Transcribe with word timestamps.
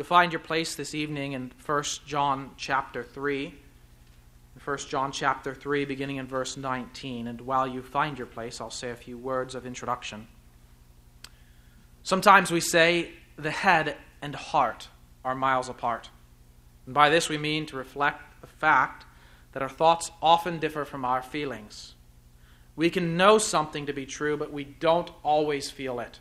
You'll 0.00 0.06
find 0.06 0.32
your 0.32 0.40
place 0.40 0.76
this 0.76 0.94
evening 0.94 1.32
in 1.32 1.52
1 1.66 1.84
John 2.06 2.52
chapter 2.56 3.04
3. 3.04 3.54
1 4.64 4.78
John 4.88 5.12
chapter 5.12 5.54
3, 5.54 5.84
beginning 5.84 6.16
in 6.16 6.26
verse 6.26 6.56
19. 6.56 7.26
And 7.26 7.42
while 7.42 7.66
you 7.66 7.82
find 7.82 8.16
your 8.16 8.26
place, 8.26 8.62
I'll 8.62 8.70
say 8.70 8.88
a 8.88 8.96
few 8.96 9.18
words 9.18 9.54
of 9.54 9.66
introduction. 9.66 10.26
Sometimes 12.02 12.50
we 12.50 12.62
say 12.62 13.10
the 13.36 13.50
head 13.50 13.94
and 14.22 14.34
heart 14.34 14.88
are 15.22 15.34
miles 15.34 15.68
apart. 15.68 16.08
And 16.86 16.94
by 16.94 17.10
this 17.10 17.28
we 17.28 17.36
mean 17.36 17.66
to 17.66 17.76
reflect 17.76 18.40
the 18.40 18.46
fact 18.46 19.04
that 19.52 19.62
our 19.62 19.68
thoughts 19.68 20.10
often 20.22 20.58
differ 20.60 20.86
from 20.86 21.04
our 21.04 21.20
feelings. 21.20 21.94
We 22.74 22.88
can 22.88 23.18
know 23.18 23.36
something 23.36 23.84
to 23.84 23.92
be 23.92 24.06
true, 24.06 24.38
but 24.38 24.50
we 24.50 24.64
don't 24.64 25.10
always 25.22 25.70
feel 25.70 26.00
it. 26.00 26.20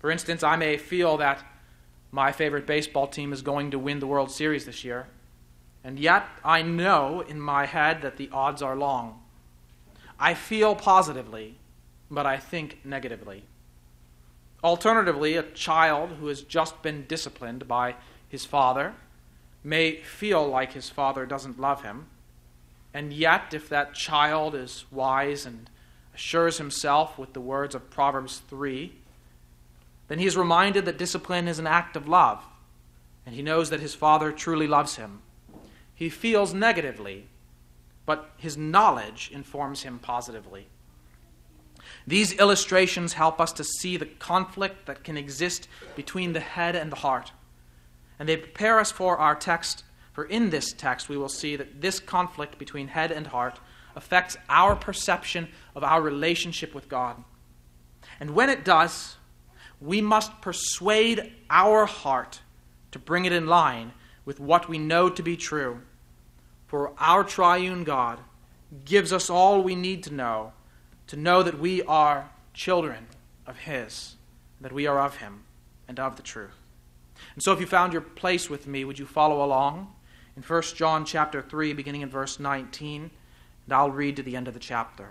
For 0.00 0.10
instance, 0.10 0.42
I 0.42 0.56
may 0.56 0.76
feel 0.76 1.18
that 1.18 1.53
my 2.14 2.30
favorite 2.30 2.64
baseball 2.64 3.08
team 3.08 3.32
is 3.32 3.42
going 3.42 3.72
to 3.72 3.78
win 3.78 3.98
the 3.98 4.06
World 4.06 4.30
Series 4.30 4.66
this 4.66 4.84
year, 4.84 5.08
and 5.82 5.98
yet 5.98 6.24
I 6.44 6.62
know 6.62 7.22
in 7.22 7.40
my 7.40 7.66
head 7.66 8.02
that 8.02 8.18
the 8.18 8.30
odds 8.32 8.62
are 8.62 8.76
long. 8.76 9.20
I 10.16 10.34
feel 10.34 10.76
positively, 10.76 11.56
but 12.08 12.24
I 12.24 12.36
think 12.36 12.78
negatively. 12.84 13.42
Alternatively, 14.62 15.34
a 15.34 15.42
child 15.42 16.10
who 16.20 16.28
has 16.28 16.42
just 16.42 16.82
been 16.82 17.04
disciplined 17.08 17.66
by 17.66 17.96
his 18.28 18.44
father 18.44 18.94
may 19.64 19.96
feel 19.96 20.46
like 20.46 20.74
his 20.74 20.88
father 20.88 21.26
doesn't 21.26 21.58
love 21.58 21.82
him, 21.82 22.06
and 22.94 23.12
yet, 23.12 23.52
if 23.52 23.68
that 23.70 23.94
child 23.94 24.54
is 24.54 24.84
wise 24.92 25.44
and 25.44 25.68
assures 26.14 26.58
himself 26.58 27.18
with 27.18 27.32
the 27.32 27.40
words 27.40 27.74
of 27.74 27.90
Proverbs 27.90 28.40
3, 28.48 28.92
then 30.08 30.18
he 30.18 30.26
is 30.26 30.36
reminded 30.36 30.84
that 30.84 30.98
discipline 30.98 31.48
is 31.48 31.58
an 31.58 31.66
act 31.66 31.96
of 31.96 32.08
love, 32.08 32.44
and 33.24 33.34
he 33.34 33.42
knows 33.42 33.70
that 33.70 33.80
his 33.80 33.94
father 33.94 34.32
truly 34.32 34.66
loves 34.66 34.96
him. 34.96 35.22
He 35.94 36.10
feels 36.10 36.52
negatively, 36.52 37.28
but 38.04 38.30
his 38.36 38.56
knowledge 38.56 39.30
informs 39.32 39.82
him 39.82 39.98
positively. 39.98 40.66
These 42.06 42.34
illustrations 42.34 43.14
help 43.14 43.40
us 43.40 43.52
to 43.54 43.64
see 43.64 43.96
the 43.96 44.06
conflict 44.06 44.86
that 44.86 45.04
can 45.04 45.16
exist 45.16 45.68
between 45.96 46.32
the 46.32 46.40
head 46.40 46.76
and 46.76 46.92
the 46.92 46.96
heart. 46.96 47.32
And 48.18 48.28
they 48.28 48.36
prepare 48.36 48.78
us 48.78 48.90
for 48.90 49.16
our 49.18 49.34
text, 49.34 49.84
for 50.12 50.24
in 50.24 50.50
this 50.50 50.72
text 50.72 51.08
we 51.08 51.16
will 51.16 51.28
see 51.28 51.56
that 51.56 51.80
this 51.80 52.00
conflict 52.00 52.58
between 52.58 52.88
head 52.88 53.10
and 53.10 53.26
heart 53.28 53.58
affects 53.96 54.36
our 54.48 54.76
perception 54.76 55.48
of 55.74 55.84
our 55.84 56.02
relationship 56.02 56.74
with 56.74 56.88
God. 56.88 57.22
And 58.20 58.30
when 58.30 58.50
it 58.50 58.64
does, 58.64 59.16
we 59.84 60.00
must 60.00 60.40
persuade 60.40 61.32
our 61.50 61.84
heart 61.84 62.40
to 62.90 62.98
bring 62.98 63.26
it 63.26 63.32
in 63.32 63.46
line 63.46 63.92
with 64.24 64.40
what 64.40 64.68
we 64.68 64.78
know 64.78 65.10
to 65.10 65.22
be 65.22 65.36
true. 65.36 65.80
For 66.66 66.92
our 66.98 67.22
triune 67.22 67.84
God 67.84 68.18
gives 68.84 69.12
us 69.12 69.28
all 69.28 69.62
we 69.62 69.74
need 69.74 70.02
to 70.04 70.14
know 70.14 70.52
to 71.06 71.16
know 71.16 71.42
that 71.42 71.60
we 71.60 71.82
are 71.82 72.30
children 72.54 73.06
of 73.46 73.58
His, 73.58 74.16
that 74.60 74.72
we 74.72 74.86
are 74.86 74.98
of 74.98 75.16
Him 75.16 75.42
and 75.86 76.00
of 76.00 76.16
the 76.16 76.22
truth. 76.22 76.56
And 77.34 77.42
so 77.42 77.52
if 77.52 77.60
you 77.60 77.66
found 77.66 77.92
your 77.92 78.02
place 78.02 78.48
with 78.48 78.66
me, 78.66 78.84
would 78.84 78.98
you 78.98 79.06
follow 79.06 79.44
along 79.44 79.92
in 80.34 80.42
1 80.42 80.62
John 80.74 81.04
chapter 81.04 81.42
3 81.42 81.74
beginning 81.74 82.00
in 82.00 82.08
verse 82.08 82.40
19, 82.40 83.10
and 83.66 83.72
I'll 83.72 83.90
read 83.90 84.16
to 84.16 84.22
the 84.22 84.34
end 84.34 84.48
of 84.48 84.54
the 84.54 84.60
chapter. 84.60 85.10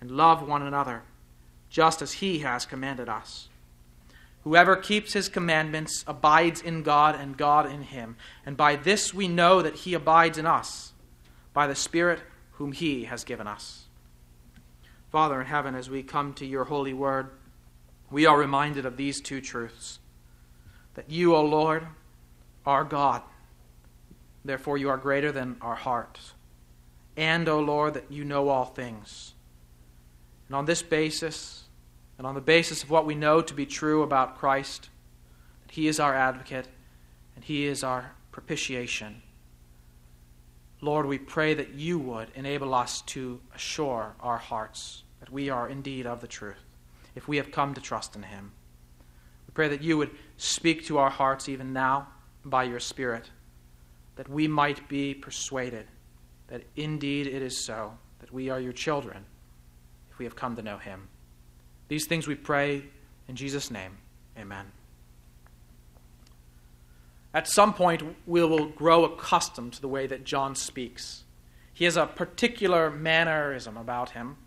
and 0.00 0.10
love 0.10 0.46
one 0.46 0.62
another, 0.62 1.02
just 1.70 2.02
as 2.02 2.14
He 2.14 2.40
has 2.40 2.66
commanded 2.66 3.08
us. 3.08 3.48
Whoever 4.44 4.76
keeps 4.76 5.12
His 5.12 5.28
commandments 5.28 6.04
abides 6.06 6.60
in 6.60 6.82
God, 6.82 7.16
and 7.18 7.36
God 7.36 7.70
in 7.70 7.82
Him. 7.82 8.16
And 8.44 8.56
by 8.56 8.76
this 8.76 9.12
we 9.12 9.26
know 9.26 9.62
that 9.62 9.74
He 9.74 9.94
abides 9.94 10.38
in 10.38 10.46
us, 10.46 10.92
by 11.52 11.66
the 11.66 11.74
Spirit 11.74 12.20
whom 12.52 12.72
He 12.72 13.04
has 13.04 13.24
given 13.24 13.46
us. 13.46 13.86
Father 15.10 15.40
in 15.40 15.46
heaven, 15.46 15.74
as 15.74 15.90
we 15.90 16.02
come 16.02 16.34
to 16.34 16.46
your 16.46 16.64
holy 16.64 16.92
word, 16.92 17.30
we 18.10 18.26
are 18.26 18.38
reminded 18.38 18.86
of 18.86 18.96
these 18.96 19.20
two 19.20 19.40
truths 19.40 19.98
that 20.94 21.10
you, 21.10 21.34
O 21.34 21.42
Lord, 21.42 21.86
are 22.64 22.84
God. 22.84 23.22
Therefore, 24.44 24.78
you 24.78 24.88
are 24.88 24.96
greater 24.96 25.32
than 25.32 25.56
our 25.60 25.74
hearts. 25.74 26.34
And, 27.16 27.48
O 27.48 27.60
Lord, 27.60 27.94
that 27.94 28.10
you 28.10 28.24
know 28.24 28.48
all 28.48 28.64
things. 28.64 29.34
And 30.48 30.56
on 30.56 30.64
this 30.64 30.82
basis, 30.82 31.64
and 32.18 32.26
on 32.26 32.34
the 32.34 32.40
basis 32.40 32.82
of 32.82 32.90
what 32.90 33.06
we 33.06 33.14
know 33.14 33.42
to 33.42 33.54
be 33.54 33.66
true 33.66 34.02
about 34.02 34.38
Christ, 34.38 34.88
that 35.66 35.74
He 35.74 35.88
is 35.88 36.00
our 36.00 36.14
advocate 36.14 36.68
and 37.34 37.44
He 37.44 37.66
is 37.66 37.82
our 37.82 38.12
propitiation 38.32 39.22
Lord, 40.80 41.06
we 41.06 41.18
pray 41.18 41.54
that 41.54 41.74
you 41.74 41.98
would 41.98 42.28
enable 42.34 42.74
us 42.74 43.00
to 43.02 43.40
assure 43.54 44.14
our 44.20 44.36
hearts 44.36 45.04
that 45.20 45.30
we 45.30 45.48
are 45.48 45.68
indeed 45.68 46.06
of 46.06 46.20
the 46.20 46.26
truth, 46.26 46.76
if 47.14 47.26
we 47.26 47.38
have 47.38 47.50
come 47.50 47.72
to 47.74 47.80
trust 47.80 48.14
in 48.14 48.22
Him. 48.22 48.52
We 49.48 49.52
pray 49.54 49.68
that 49.68 49.82
you 49.82 49.96
would 49.96 50.10
speak 50.36 50.84
to 50.86 50.98
our 50.98 51.08
hearts 51.08 51.48
even 51.48 51.72
now 51.72 52.08
by 52.44 52.64
your 52.64 52.80
Spirit, 52.80 53.30
that 54.16 54.28
we 54.28 54.46
might 54.46 54.86
be 54.88 55.14
persuaded 55.14 55.86
that 56.48 56.62
indeed 56.76 57.26
it 57.26 57.42
is 57.42 57.56
so, 57.56 57.96
that 58.20 58.32
we 58.32 58.50
are 58.50 58.60
your 58.60 58.72
children, 58.72 59.24
we 60.18 60.24
have 60.24 60.36
come 60.36 60.56
to 60.56 60.62
know 60.62 60.78
Him. 60.78 61.08
These 61.88 62.06
things 62.06 62.26
we 62.26 62.34
pray 62.34 62.84
in 63.28 63.36
Jesus' 63.36 63.70
name. 63.70 63.98
Amen. 64.38 64.66
At 67.36 67.48
some 67.48 67.74
point, 67.74 68.02
we 68.26 68.42
will 68.42 68.66
grow 68.66 69.04
accustomed 69.04 69.74
to 69.74 69.80
the 69.80 69.88
way 69.88 70.06
that 70.06 70.24
John 70.24 70.54
speaks. 70.54 71.24
He 71.72 71.84
has 71.84 71.96
a 71.98 72.06
particular 72.06 72.90
mannerism 72.90 73.76
about 73.76 74.10
him. 74.10 74.38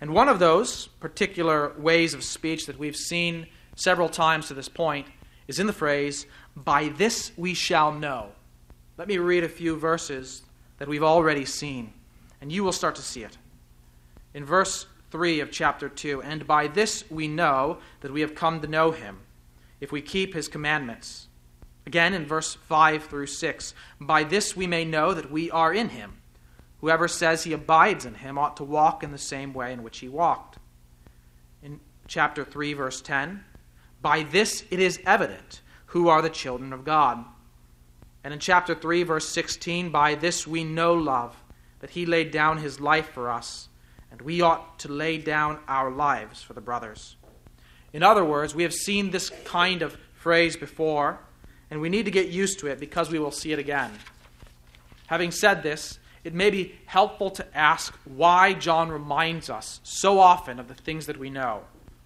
And 0.00 0.12
one 0.12 0.28
of 0.28 0.38
those 0.38 0.88
particular 1.00 1.72
ways 1.78 2.12
of 2.12 2.22
speech 2.22 2.66
that 2.66 2.78
we've 2.78 2.96
seen 2.96 3.46
several 3.76 4.10
times 4.10 4.48
to 4.48 4.54
this 4.54 4.68
point 4.68 5.06
is 5.48 5.58
in 5.58 5.66
the 5.66 5.72
phrase, 5.72 6.26
By 6.54 6.88
this 6.88 7.32
we 7.38 7.54
shall 7.54 7.92
know. 7.92 8.32
Let 8.98 9.08
me 9.08 9.16
read 9.16 9.44
a 9.44 9.48
few 9.48 9.76
verses 9.76 10.42
that 10.76 10.88
we've 10.88 11.02
already 11.02 11.46
seen, 11.46 11.94
and 12.42 12.52
you 12.52 12.62
will 12.62 12.72
start 12.72 12.96
to 12.96 13.02
see 13.02 13.24
it. 13.24 13.38
In 14.34 14.44
verse 14.44 14.86
3 15.10 15.40
of 15.40 15.50
chapter 15.50 15.88
2, 15.88 16.22
And 16.22 16.46
by 16.46 16.66
this 16.66 17.04
we 17.10 17.28
know 17.28 17.78
that 18.00 18.12
we 18.12 18.22
have 18.22 18.34
come 18.34 18.60
to 18.60 18.66
know 18.66 18.90
him, 18.90 19.20
if 19.80 19.92
we 19.92 20.00
keep 20.00 20.34
his 20.34 20.48
commandments. 20.48 21.28
Again, 21.86 22.14
in 22.14 22.24
verse 22.24 22.54
5 22.54 23.04
through 23.04 23.26
6, 23.26 23.74
by 24.00 24.24
this 24.24 24.56
we 24.56 24.66
may 24.66 24.84
know 24.84 25.12
that 25.12 25.30
we 25.30 25.50
are 25.50 25.74
in 25.74 25.90
him. 25.90 26.18
Whoever 26.80 27.08
says 27.08 27.44
he 27.44 27.52
abides 27.52 28.04
in 28.06 28.14
him 28.14 28.38
ought 28.38 28.56
to 28.56 28.64
walk 28.64 29.04
in 29.04 29.12
the 29.12 29.18
same 29.18 29.52
way 29.52 29.72
in 29.72 29.82
which 29.82 29.98
he 29.98 30.08
walked. 30.08 30.58
In 31.62 31.80
chapter 32.08 32.44
3, 32.44 32.72
verse 32.72 33.00
10, 33.00 33.44
by 34.00 34.22
this 34.24 34.64
it 34.70 34.80
is 34.80 35.00
evident 35.04 35.60
who 35.86 36.08
are 36.08 36.22
the 36.22 36.30
children 36.30 36.72
of 36.72 36.84
God. 36.84 37.24
And 38.24 38.32
in 38.32 38.40
chapter 38.40 38.74
3, 38.74 39.02
verse 39.02 39.28
16, 39.28 39.90
by 39.90 40.14
this 40.14 40.46
we 40.46 40.64
know 40.64 40.94
love, 40.94 41.36
that 41.80 41.90
he 41.90 42.06
laid 42.06 42.30
down 42.30 42.58
his 42.58 42.80
life 42.80 43.10
for 43.10 43.30
us, 43.30 43.68
and 44.12 44.22
we 44.22 44.42
ought 44.42 44.78
to 44.78 44.92
lay 44.92 45.18
down 45.18 45.58
our 45.66 45.90
lives 45.90 46.42
for 46.42 46.52
the 46.52 46.60
brothers. 46.60 47.16
In 47.92 48.02
other 48.02 48.24
words, 48.24 48.54
we 48.54 48.62
have 48.62 48.72
seen 48.72 49.10
this 49.10 49.30
kind 49.44 49.82
of 49.82 49.96
phrase 50.14 50.56
before 50.56 51.18
and 51.70 51.80
we 51.80 51.88
need 51.88 52.04
to 52.04 52.10
get 52.10 52.28
used 52.28 52.58
to 52.60 52.66
it 52.66 52.78
because 52.78 53.10
we 53.10 53.18
will 53.18 53.30
see 53.30 53.50
it 53.50 53.58
again. 53.58 53.90
Having 55.06 55.30
said 55.30 55.62
this, 55.62 55.98
it 56.22 56.34
may 56.34 56.50
be 56.50 56.74
helpful 56.84 57.30
to 57.30 57.56
ask 57.56 57.94
why 58.04 58.52
John 58.52 58.90
reminds 58.90 59.48
us 59.48 59.80
so 59.82 60.20
often 60.20 60.60
of 60.60 60.68
the 60.68 60.74
things 60.74 61.06
that 61.06 61.16
we 61.16 61.30
know, 61.30 61.62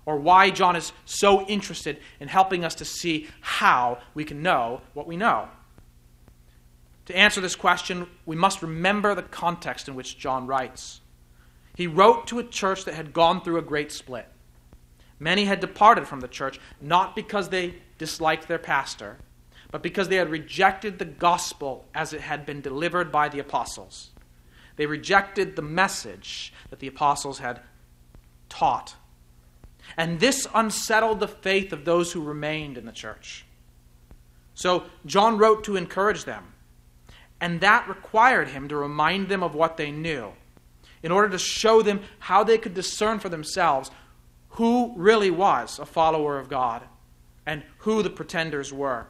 or 0.07 0.17
why 0.17 0.51
John 0.51 0.77
is 0.77 0.93
so 1.05 1.45
interested 1.47 1.99
in 2.21 2.29
helping 2.29 2.65
us 2.65 2.77
to 2.77 2.85
see 2.85 3.29
how 3.41 3.99
we 4.15 4.25
can 4.25 4.41
know 4.41 4.81
what 4.95 5.09
we 5.09 5.17
know. 5.17 5.49
To 7.07 7.17
answer 7.17 7.41
this 7.41 7.57
question, 7.57 8.07
we 8.25 8.37
must 8.37 8.63
remember 8.63 9.15
the 9.15 9.23
context 9.23 9.89
in 9.89 9.97
which 9.97 10.17
John 10.17 10.47
writes. 10.47 11.01
He 11.77 11.87
wrote 11.87 12.27
to 12.29 12.39
a 12.39 12.45
church 12.45 12.87
that 12.87 12.95
had 12.95 13.13
gone 13.13 13.43
through 13.43 13.59
a 13.59 13.63
great 13.63 13.93
split. 13.93 14.27
Many 15.19 15.45
had 15.45 15.61
departed 15.61 16.09
from 16.09 16.21
the 16.21 16.27
church, 16.27 16.59
not 16.81 17.15
because 17.15 17.51
they 17.51 17.75
disliked 17.99 18.49
their 18.49 18.59
pastor, 18.59 19.19
but 19.71 19.83
because 19.83 20.09
they 20.09 20.17
had 20.17 20.31
rejected 20.31 20.99
the 20.99 21.05
gospel 21.05 21.85
as 21.95 22.15
it 22.15 22.23
had 22.23 22.47
been 22.47 22.63
delivered 22.63 23.13
by 23.13 23.29
the 23.29 23.41
apostles. 23.41 24.11
They 24.77 24.87
rejected 24.87 25.55
the 25.55 25.63
message 25.63 26.51
that 26.71 26.79
the 26.79 26.87
apostles 26.87 27.41
had 27.41 27.61
taught. 28.49 28.95
And 29.99 30.19
this 30.19 30.47
unsettled 30.55 31.21
the 31.21 31.29
faith 31.29 31.75
of 31.75 31.85
those 31.85 32.13
who 32.13 32.23
remained 32.23 32.79
in 32.79 32.87
the 32.87 32.93
church. 32.93 33.45
So 34.55 34.85
John 35.05 35.37
wrote 35.37 35.63
to 35.65 35.77
encourage 35.77 36.25
them, 36.25 36.55
and 37.39 37.61
that 37.61 37.87
required 37.87 38.49
him 38.49 38.67
to 38.69 38.77
remind 38.77 39.29
them 39.29 39.43
of 39.43 39.55
what 39.55 39.77
they 39.77 39.91
knew, 39.91 40.33
in 41.07 41.13
order 41.13 41.29
to 41.29 41.39
show 41.39 41.83
them 41.83 42.01
how 42.19 42.43
they 42.43 42.59
could 42.59 42.75
discern 42.75 43.21
for 43.21 43.29
themselves 43.29 43.93
who 44.49 44.93
really 44.97 45.31
was 45.31 45.79
a 45.79 45.87
follower 45.87 46.37
of 46.37 46.49
God 46.49 46.83
and 47.47 47.63
who 47.79 48.03
the 48.03 48.11
pretenders 48.11 48.73
were. 48.73 49.07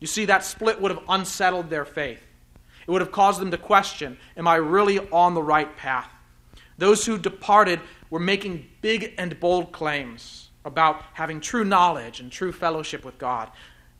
You 0.00 0.06
see, 0.06 0.24
that 0.24 0.42
split 0.42 0.80
would 0.80 0.90
have 0.90 1.04
unsettled 1.10 1.68
their 1.68 1.84
faith. 1.84 2.24
It 2.86 2.90
would 2.90 3.02
have 3.02 3.12
caused 3.12 3.42
them 3.42 3.50
to 3.50 3.58
question 3.58 4.16
Am 4.38 4.48
I 4.48 4.54
really 4.54 5.00
on 5.10 5.34
the 5.34 5.42
right 5.42 5.76
path? 5.76 6.08
Those 6.78 7.04
who 7.04 7.18
departed 7.18 7.80
were 8.08 8.18
making 8.18 8.64
big 8.80 9.12
and 9.18 9.38
bold 9.38 9.70
claims 9.70 10.48
about 10.64 11.02
having 11.12 11.42
true 11.42 11.62
knowledge 11.62 12.20
and 12.20 12.32
true 12.32 12.52
fellowship 12.52 13.04
with 13.04 13.18
God. 13.18 13.50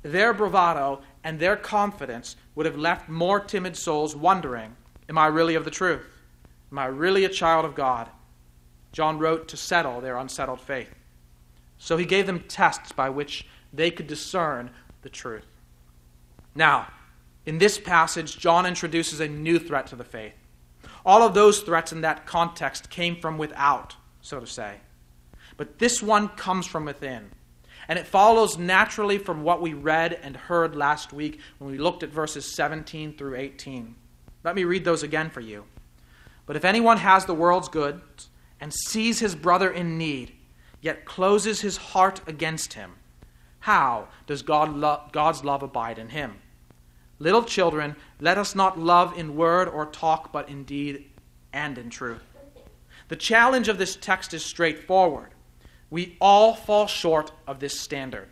Their 0.01 0.33
bravado 0.33 1.03
and 1.23 1.39
their 1.39 1.57
confidence 1.57 2.37
would 2.55 2.65
have 2.65 2.79
left 2.79 3.11
more 3.11 3.39
timid 3.39 3.77
souls 3.77 4.17
wondering 4.17 4.75
Am 5.11 5.19
I 5.19 5.27
really 5.27 5.57
of 5.57 5.67
the 5.67 5.71
truth? 5.71 6.07
Am 6.73 6.79
I 6.79 6.87
really 6.87 7.25
a 7.25 7.29
child 7.29 7.67
of 7.67 7.75
God? 7.75 8.09
John 8.93 9.19
wrote 9.19 9.47
to 9.49 9.57
settle 9.59 10.01
their 10.01 10.17
unsettled 10.17 10.61
faith. 10.61 10.95
So 11.77 11.99
he 11.99 12.07
gave 12.07 12.27
them 12.27 12.45
tests 12.49 12.93
by 12.93 13.11
which 13.11 13.47
they 13.73 13.91
could 13.91 14.07
discern 14.07 14.71
the 15.03 15.11
truth. 15.11 15.47
Now, 16.55 16.89
in 17.45 17.59
this 17.59 17.79
passage, 17.79 18.39
John 18.39 18.65
introduces 18.65 19.21
a 19.21 19.29
new 19.29 19.59
threat 19.59 19.87
to 19.89 19.97
the 19.97 20.05
faith. 20.05 20.35
All 21.05 21.23
of 21.23 21.35
those 21.35 21.61
threats 21.61 21.93
in 21.93 22.01
that 22.03 22.27
context 22.27 22.89
came 22.89 23.17
from 23.17 23.37
without, 23.37 23.97
so 24.23 24.41
to 24.41 24.47
say. 24.47 24.77
But 25.57 25.79
this 25.79 26.03
one 26.03 26.29
comes 26.29 26.67
from 26.67 26.87
within. 26.87 27.31
And 27.89 27.99
it 27.99 28.07
follows 28.07 28.57
naturally 28.57 29.19
from 29.19 29.43
what 29.43 29.61
we 29.61 29.75
read 29.75 30.19
and 30.23 30.37
heard 30.37 30.77
last 30.77 31.13
week 31.13 31.41
when 31.59 31.71
we 31.71 31.79
looked 31.79 32.03
at 32.03 32.11
verses 32.11 32.55
17 32.55 33.17
through 33.19 33.35
18. 33.35 33.95
Let 34.45 34.55
me 34.55 34.65
read 34.65 34.85
those 34.85 35.03
again 35.03 35.29
for 35.29 35.41
you. 35.41 35.65
But 36.47 36.57
if 36.57 36.65
anyone 36.65 36.99
has 36.99 37.25
the 37.25 37.35
world's 37.35 37.69
goods 37.69 38.29
and 38.61 38.73
sees 38.73 39.21
his 39.21 39.35
brother 39.35 39.71
in 39.71 39.99
need, 39.99 40.33
yet 40.81 41.05
closes 41.05 41.61
his 41.61 41.77
heart 41.77 42.21
against 42.27 42.75
him, 42.75 42.93
how 43.61 44.09
does 44.27 44.43
God 44.43 44.75
lo- 44.75 45.03
God's 45.13 45.45
love 45.45 45.63
abide 45.63 45.99
in 45.99 46.09
him? 46.09 46.35
Little 47.21 47.45
children, 47.45 47.95
let 48.21 48.37
us 48.37 48.57
not 48.57 48.79
love 48.79 49.17
in 49.17 49.37
word 49.37 49.69
or 49.69 49.87
talk, 49.87 50.33
but 50.33 50.49
in 50.49 50.65
deed 50.65 51.11
and 51.53 51.79
in 51.79 51.89
truth. 51.89 52.25
The 53.09 53.17
challenge 53.17 53.69
of 53.69 53.79
this 53.79 53.95
text 53.95 54.35
is 54.35 54.45
straightforward. 54.45 55.31
We 55.91 56.17
all 56.21 56.55
fall 56.55 56.87
short 56.87 57.31
of 57.47 57.61
this 57.61 57.79
standard. 57.79 58.29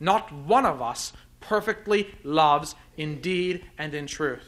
Not 0.00 0.32
one 0.32 0.64
of 0.64 0.80
us 0.80 1.12
perfectly 1.40 2.14
loves 2.22 2.74
in 2.96 3.20
deed 3.20 3.66
and 3.76 3.92
in 3.92 4.06
truth. 4.06 4.46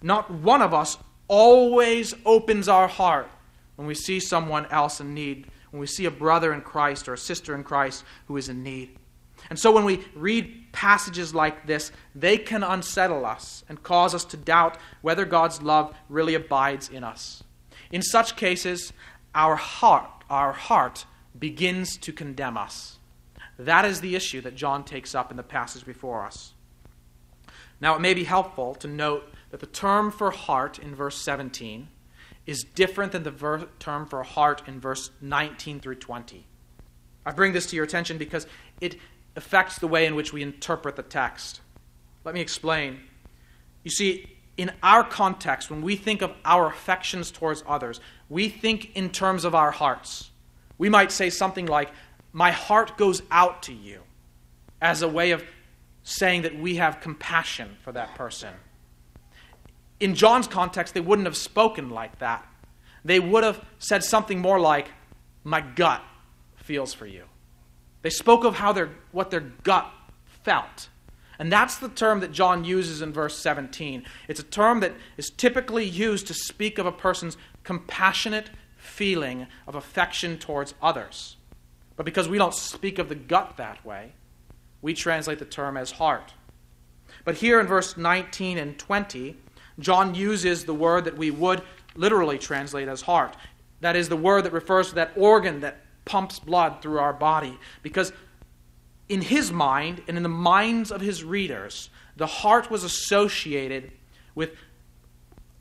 Not 0.00 0.30
one 0.30 0.62
of 0.62 0.72
us 0.72 0.96
always 1.28 2.14
opens 2.24 2.68
our 2.68 2.88
heart 2.88 3.28
when 3.76 3.86
we 3.88 3.94
see 3.94 4.20
someone 4.20 4.66
else 4.66 5.00
in 5.00 5.14
need, 5.14 5.46
when 5.70 5.80
we 5.80 5.86
see 5.86 6.04
a 6.04 6.10
brother 6.10 6.52
in 6.52 6.60
Christ 6.60 7.08
or 7.08 7.14
a 7.14 7.18
sister 7.18 7.54
in 7.54 7.64
Christ 7.64 8.04
who 8.26 8.36
is 8.36 8.48
in 8.48 8.62
need. 8.62 8.96
And 9.50 9.58
so 9.58 9.72
when 9.72 9.84
we 9.84 10.04
read 10.14 10.66
passages 10.72 11.34
like 11.34 11.66
this, 11.66 11.92
they 12.14 12.38
can 12.38 12.62
unsettle 12.62 13.26
us 13.26 13.64
and 13.68 13.82
cause 13.82 14.14
us 14.14 14.24
to 14.26 14.36
doubt 14.36 14.78
whether 15.02 15.24
God's 15.24 15.60
love 15.60 15.94
really 16.08 16.34
abides 16.34 16.88
in 16.88 17.04
us. 17.04 17.42
In 17.90 18.02
such 18.02 18.36
cases, 18.36 18.92
our 19.34 19.56
heart, 19.56 20.24
our 20.30 20.52
heart 20.52 21.04
begins 21.38 21.96
to 21.98 22.12
condemn 22.12 22.56
us. 22.56 22.98
That 23.58 23.84
is 23.84 24.00
the 24.00 24.16
issue 24.16 24.40
that 24.42 24.54
John 24.54 24.84
takes 24.84 25.14
up 25.14 25.30
in 25.30 25.36
the 25.36 25.42
passage 25.42 25.84
before 25.84 26.24
us. 26.24 26.54
Now, 27.80 27.94
it 27.94 28.00
may 28.00 28.14
be 28.14 28.24
helpful 28.24 28.74
to 28.76 28.88
note 28.88 29.33
that 29.54 29.60
the 29.60 29.66
term 29.66 30.10
for 30.10 30.32
heart 30.32 30.80
in 30.80 30.96
verse 30.96 31.16
17 31.16 31.86
is 32.44 32.64
different 32.64 33.12
than 33.12 33.22
the 33.22 33.30
ver- 33.30 33.68
term 33.78 34.04
for 34.04 34.20
heart 34.24 34.60
in 34.66 34.80
verse 34.80 35.12
19 35.20 35.78
through 35.78 35.94
20. 35.94 36.44
I 37.24 37.30
bring 37.30 37.52
this 37.52 37.66
to 37.66 37.76
your 37.76 37.84
attention 37.84 38.18
because 38.18 38.48
it 38.80 38.96
affects 39.36 39.78
the 39.78 39.86
way 39.86 40.06
in 40.06 40.16
which 40.16 40.32
we 40.32 40.42
interpret 40.42 40.96
the 40.96 41.04
text. 41.04 41.60
Let 42.24 42.34
me 42.34 42.40
explain. 42.40 42.98
You 43.84 43.92
see, 43.92 44.28
in 44.56 44.72
our 44.82 45.04
context, 45.04 45.70
when 45.70 45.82
we 45.82 45.94
think 45.94 46.20
of 46.20 46.32
our 46.44 46.66
affections 46.66 47.30
towards 47.30 47.62
others, 47.64 48.00
we 48.28 48.48
think 48.48 48.96
in 48.96 49.08
terms 49.08 49.44
of 49.44 49.54
our 49.54 49.70
hearts. 49.70 50.32
We 50.78 50.88
might 50.88 51.12
say 51.12 51.30
something 51.30 51.66
like, 51.66 51.92
My 52.32 52.50
heart 52.50 52.98
goes 52.98 53.22
out 53.30 53.62
to 53.62 53.72
you, 53.72 54.00
as 54.82 55.02
a 55.02 55.08
way 55.08 55.30
of 55.30 55.44
saying 56.02 56.42
that 56.42 56.58
we 56.58 56.74
have 56.74 57.00
compassion 57.00 57.76
for 57.84 57.92
that 57.92 58.16
person. 58.16 58.52
In 60.00 60.14
John's 60.14 60.46
context, 60.46 60.94
they 60.94 61.00
wouldn't 61.00 61.26
have 61.26 61.36
spoken 61.36 61.90
like 61.90 62.18
that. 62.18 62.46
They 63.04 63.20
would 63.20 63.44
have 63.44 63.64
said 63.78 64.02
something 64.02 64.38
more 64.38 64.58
like, 64.58 64.88
My 65.44 65.60
gut 65.60 66.02
feels 66.56 66.92
for 66.94 67.06
you. 67.06 67.24
They 68.02 68.10
spoke 68.10 68.44
of 68.44 68.56
how 68.56 68.72
their, 68.72 68.90
what 69.12 69.30
their 69.30 69.40
gut 69.40 69.90
felt. 70.26 70.88
And 71.38 71.50
that's 71.50 71.78
the 71.78 71.88
term 71.88 72.20
that 72.20 72.32
John 72.32 72.64
uses 72.64 73.02
in 73.02 73.12
verse 73.12 73.36
17. 73.38 74.04
It's 74.28 74.40
a 74.40 74.44
term 74.44 74.80
that 74.80 74.92
is 75.16 75.30
typically 75.30 75.84
used 75.84 76.26
to 76.28 76.34
speak 76.34 76.78
of 76.78 76.86
a 76.86 76.92
person's 76.92 77.36
compassionate 77.64 78.50
feeling 78.76 79.46
of 79.66 79.74
affection 79.74 80.38
towards 80.38 80.74
others. 80.80 81.36
But 81.96 82.06
because 82.06 82.28
we 82.28 82.38
don't 82.38 82.54
speak 82.54 82.98
of 82.98 83.08
the 83.08 83.14
gut 83.14 83.56
that 83.56 83.84
way, 83.84 84.12
we 84.82 84.94
translate 84.94 85.38
the 85.38 85.44
term 85.44 85.76
as 85.76 85.92
heart. 85.92 86.34
But 87.24 87.36
here 87.36 87.58
in 87.58 87.66
verse 87.66 87.96
19 87.96 88.58
and 88.58 88.78
20, 88.78 89.36
John 89.78 90.14
uses 90.14 90.64
the 90.64 90.74
word 90.74 91.04
that 91.04 91.16
we 91.16 91.30
would 91.30 91.62
literally 91.94 92.38
translate 92.38 92.88
as 92.88 93.02
heart. 93.02 93.36
That 93.80 93.96
is 93.96 94.08
the 94.08 94.16
word 94.16 94.44
that 94.44 94.52
refers 94.52 94.88
to 94.90 94.94
that 94.96 95.12
organ 95.16 95.60
that 95.60 95.80
pumps 96.04 96.38
blood 96.38 96.80
through 96.80 96.98
our 96.98 97.12
body. 97.12 97.58
Because 97.82 98.12
in 99.08 99.20
his 99.20 99.52
mind 99.52 100.02
and 100.08 100.16
in 100.16 100.22
the 100.22 100.28
minds 100.28 100.90
of 100.90 101.00
his 101.00 101.24
readers, 101.24 101.90
the 102.16 102.26
heart 102.26 102.70
was 102.70 102.84
associated 102.84 103.90
with 104.34 104.50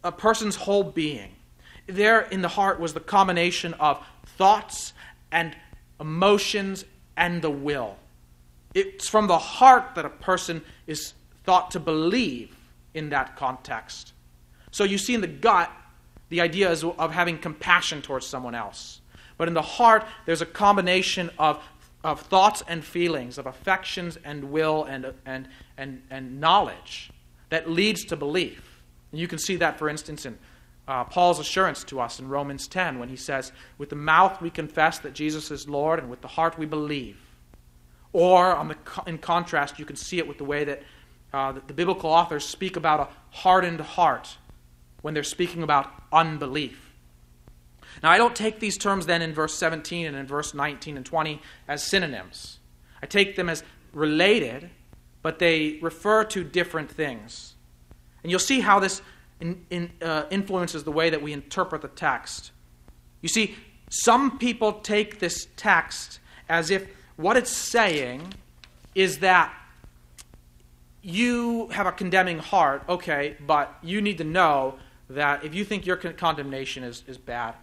a 0.04 0.12
person's 0.12 0.56
whole 0.56 0.84
being. 0.84 1.32
There 1.88 2.22
in 2.22 2.42
the 2.42 2.48
heart 2.48 2.80
was 2.80 2.94
the 2.94 3.00
combination 3.00 3.74
of 3.76 4.06
thoughts 4.38 4.94
and 5.32 5.56
emotions 6.00 6.86
and 7.18 7.42
the 7.42 7.50
will. 7.50 7.98
It's 8.74 9.08
from 9.08 9.28
the 9.28 9.38
heart 9.38 9.96
that 9.96 10.06
a 10.06 10.10
person 10.10 10.64
is 10.88 11.14
thought 11.44 11.72
to 11.72 11.80
believe 11.80 12.56
in 12.94 13.10
that 13.10 13.36
context. 13.36 14.14
So 14.72 14.84
you 14.84 14.98
see 14.98 15.14
in 15.14 15.22
the 15.22 15.28
gut, 15.28 15.72
the 16.30 16.42
idea 16.42 16.72
is 16.72 16.84
of 16.84 17.12
having 17.12 17.38
compassion 17.38 18.02
towards 18.02 18.26
someone 18.26 18.56
else. 18.56 19.02
But 19.38 19.48
in 19.48 19.54
the 19.54 19.62
heart, 19.62 20.06
there's 20.26 20.42
a 20.42 20.46
combination 20.46 21.30
of, 21.38 21.62
of 22.04 22.22
thoughts 22.22 22.64
and 22.68 22.84
feelings, 22.84 23.38
of 23.38 23.46
affections 23.46 24.18
and 24.24 24.52
will 24.52 24.84
and, 24.86 25.14
and, 25.26 25.48
and, 25.78 26.02
and 26.10 26.40
knowledge 26.40 27.12
that 27.50 27.70
leads 27.70 28.06
to 28.06 28.16
belief. 28.16 28.82
And 29.12 29.20
you 29.20 29.28
can 29.28 29.38
see 29.38 29.58
that, 29.58 29.78
for 29.78 29.90
instance, 29.90 30.26
in 30.26 30.38
uh, 30.88 31.04
Paul's 31.06 31.40
assurance 31.40 31.84
to 31.86 32.02
us 32.02 32.20
in 32.20 32.28
Romans 32.28 32.68
10 32.68 33.00
when 33.00 33.10
he 33.10 33.16
says, 33.16 33.52
With 33.78 33.90
the 33.90 33.96
mouth 33.96 34.42
we 34.42 34.50
confess 34.50 35.00
that 35.00 35.14
Jesus 35.14 35.52
is 35.52 35.70
Lord, 35.70 36.00
and 36.00 36.10
with 36.10 36.22
the 36.22 36.28
heart 36.28 36.58
we 36.58 36.66
believe. 36.66 37.18
Or, 38.12 38.56
the, 38.68 39.04
in 39.08 39.18
contrast, 39.18 39.80
you 39.80 39.86
can 39.86 39.96
see 39.96 40.20
it 40.20 40.28
with 40.28 40.38
the 40.38 40.44
way 40.44 40.64
that 40.66 40.84
uh, 41.34 41.52
the, 41.54 41.62
the 41.68 41.74
biblical 41.74 42.10
authors 42.10 42.46
speak 42.46 42.76
about 42.76 43.00
a 43.00 43.36
hardened 43.38 43.82
heart 43.82 44.38
when 45.02 45.14
they're 45.14 45.24
speaking 45.24 45.64
about 45.64 45.92
unbelief. 46.12 46.94
Now, 48.02 48.12
I 48.12 48.18
don't 48.18 48.36
take 48.36 48.60
these 48.60 48.78
terms 48.78 49.06
then 49.06 49.22
in 49.22 49.34
verse 49.34 49.54
17 49.56 50.06
and 50.06 50.16
in 50.16 50.26
verse 50.26 50.54
19 50.54 50.98
and 50.98 51.06
20 51.06 51.42
as 51.68 51.84
synonyms. 51.84 52.60
I 53.02 53.06
take 53.06 53.36
them 53.36 53.50
as 53.50 53.64
related, 53.94 54.70
but 55.22 55.40
they 55.40 55.78
refer 55.82 56.24
to 56.26 56.44
different 56.44 56.90
things. 56.90 57.56
And 58.24 58.32
you'll 58.32 58.40
see 58.40 58.62
how 58.62 58.80
this 58.80 59.02
in, 59.40 59.66
in, 59.70 59.92
uh, 60.02 60.24
influences 60.32 60.84
the 60.84 60.92
way 60.92 61.10
that 61.10 61.22
we 61.22 61.34
interpret 61.34 61.82
the 61.82 61.90
text. 61.90 62.52
You 63.22 63.30
see, 63.30 63.56
some 63.90 64.38
people 64.38 64.74
take 64.74 65.20
this 65.20 65.48
text 65.56 66.20
as 66.48 66.72
if 66.72 66.88
what 67.18 67.38
it's 67.38 67.52
saying 67.52 68.34
is 68.96 69.20
that 69.20 69.54
you 71.04 71.68
have 71.68 71.86
a 71.86 71.92
condemning 71.92 72.40
heart, 72.40 72.84
okay, 72.88 73.36
but 73.46 73.78
you 73.84 74.02
need 74.02 74.18
to 74.20 74.24
know 74.24 74.76
that 75.10 75.44
if 75.44 75.54
you 75.54 75.66
think 75.66 75.86
your 75.86 75.98
condemnation 75.98 76.84
is, 76.84 77.04
is 77.08 77.18
bad, 77.18 77.56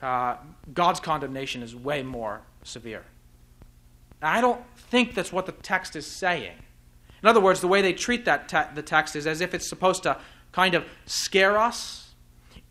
uh, 0.00 0.36
God's 0.72 0.98
condemnation 0.98 1.62
is 1.62 1.76
way 1.76 2.02
more 2.02 2.40
severe. 2.62 3.04
I 4.22 4.40
don't 4.40 4.60
think 4.76 5.14
that's 5.14 5.32
what 5.32 5.46
the 5.46 5.52
text 5.52 5.96
is 5.96 6.06
saying. 6.06 6.56
In 7.22 7.28
other 7.28 7.40
words, 7.40 7.60
the 7.60 7.68
way 7.68 7.82
they 7.82 7.92
treat 7.92 8.24
that 8.24 8.48
te- 8.48 8.74
the 8.74 8.82
text 8.82 9.14
is 9.14 9.26
as 9.26 9.40
if 9.40 9.54
it's 9.54 9.68
supposed 9.68 10.02
to 10.04 10.18
kind 10.52 10.74
of 10.74 10.84
scare 11.04 11.58
us 11.58 12.14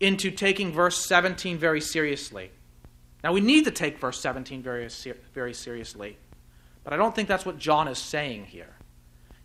into 0.00 0.30
taking 0.30 0.72
verse 0.72 1.06
17 1.06 1.58
very 1.58 1.80
seriously. 1.80 2.50
Now, 3.22 3.32
we 3.32 3.40
need 3.40 3.64
to 3.64 3.70
take 3.70 3.98
verse 3.98 4.20
17 4.20 4.62
very, 4.62 4.88
very 5.34 5.54
seriously, 5.54 6.16
but 6.82 6.92
I 6.92 6.96
don't 6.96 7.14
think 7.14 7.28
that's 7.28 7.46
what 7.46 7.58
John 7.58 7.88
is 7.88 7.98
saying 7.98 8.46
here. 8.46 8.77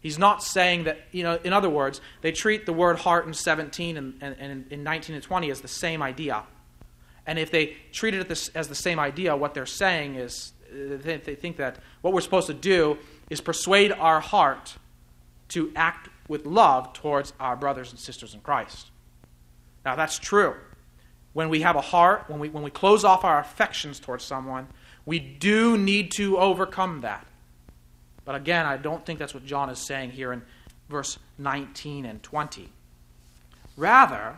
He's 0.04 0.20
not 0.20 0.44
saying 0.44 0.84
that, 0.84 1.00
you 1.14 1.24
know, 1.24 1.40
in 1.46 1.54
other 1.54 1.70
words, 1.70 2.02
they 2.22 2.34
treat 2.34 2.66
the 2.66 2.74
word 2.74 3.00
heart 3.00 3.26
in 3.26 3.34
17 3.34 3.96
and, 3.96 4.16
and, 4.20 4.36
and 4.38 4.72
in 4.72 4.84
19 4.84 5.16
and 5.16 5.24
20 5.24 5.50
as 5.50 5.62
the 5.62 5.70
same 5.70 6.04
idea. 6.04 6.44
And 7.26 7.40
if 7.40 7.52
they 7.52 7.78
treat 7.94 8.14
it 8.14 8.30
as 8.54 8.68
the 8.68 8.76
same 8.76 9.00
idea, 9.00 9.34
what 9.36 9.54
they're 9.54 9.66
saying 9.66 10.16
is 10.16 10.52
uh, 10.70 10.98
they 11.02 11.36
think 11.36 11.56
that 11.56 11.78
what 12.02 12.14
we're 12.14 12.20
supposed 12.20 12.48
to 12.48 12.54
do 12.54 12.98
is 13.30 13.40
persuade 13.40 13.94
our 13.94 14.20
heart 14.20 14.76
to 15.50 15.72
act 15.74 16.10
with 16.28 16.46
love 16.46 16.92
towards 16.92 17.32
our 17.40 17.56
brothers 17.56 17.92
and 17.92 18.00
sisters 18.00 18.34
in 18.34 18.42
Christ. 18.42 18.92
Now, 19.86 19.96
that's 19.96 20.20
true. 20.20 20.56
When 21.32 21.48
we 21.48 21.62
have 21.62 21.78
a 21.78 21.82
heart, 21.82 22.26
when 22.28 22.40
we, 22.40 22.50
when 22.50 22.64
we 22.64 22.72
close 22.72 23.06
off 23.06 23.24
our 23.24 23.40
affections 23.40 24.02
towards 24.02 24.26
someone, 24.26 24.68
we 25.06 25.20
do 25.20 25.78
need 25.78 26.12
to 26.18 26.38
overcome 26.38 27.02
that. 27.02 27.26
But 28.26 28.36
again, 28.36 28.66
I 28.66 28.78
don't 28.78 29.06
think 29.06 29.20
that's 29.20 29.34
what 29.34 29.46
John 29.46 29.70
is 29.70 29.80
saying 29.80 30.12
here 30.12 30.32
in 30.32 30.42
verse 30.90 31.18
19 31.38 32.06
and 32.06 32.22
20. 32.24 32.70
Rather, 33.76 34.38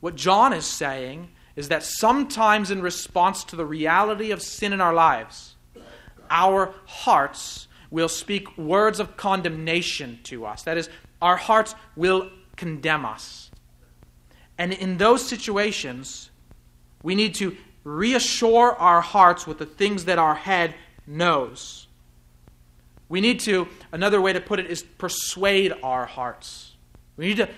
what 0.00 0.14
John 0.14 0.52
is 0.52 0.64
saying 0.64 1.28
is 1.56 1.68
that 1.68 1.82
sometimes, 1.82 2.70
in 2.70 2.80
response 2.80 3.44
to 3.44 3.56
the 3.56 3.66
reality 3.66 4.30
of 4.30 4.40
sin 4.40 4.72
in 4.72 4.80
our 4.80 4.94
lives, 4.94 5.56
our 6.30 6.72
hearts 6.86 7.68
will 7.90 8.08
speak 8.08 8.56
words 8.56 9.00
of 9.00 9.16
condemnation 9.16 10.20
to 10.22 10.46
us. 10.46 10.62
That 10.62 10.78
is, 10.78 10.88
our 11.20 11.36
hearts 11.36 11.74
will 11.96 12.30
condemn 12.56 13.04
us. 13.04 13.50
And 14.56 14.72
in 14.72 14.98
those 14.98 15.26
situations, 15.26 16.30
we 17.02 17.14
need 17.14 17.34
to 17.36 17.56
reassure 17.82 18.72
our 18.74 19.00
hearts 19.00 19.46
with 19.46 19.58
the 19.58 19.66
things 19.66 20.04
that 20.04 20.18
our 20.18 20.34
head 20.34 20.74
knows. 21.06 21.88
We 23.10 23.20
need 23.20 23.40
to, 23.40 23.68
another 23.92 24.20
way 24.20 24.32
to 24.32 24.40
put 24.40 24.60
it 24.60 24.70
is 24.70 24.82
persuade 24.82 25.74
our 25.82 26.06
hearts. 26.06 26.76
We 27.16 27.26
need 27.26 27.38
to 27.38 27.48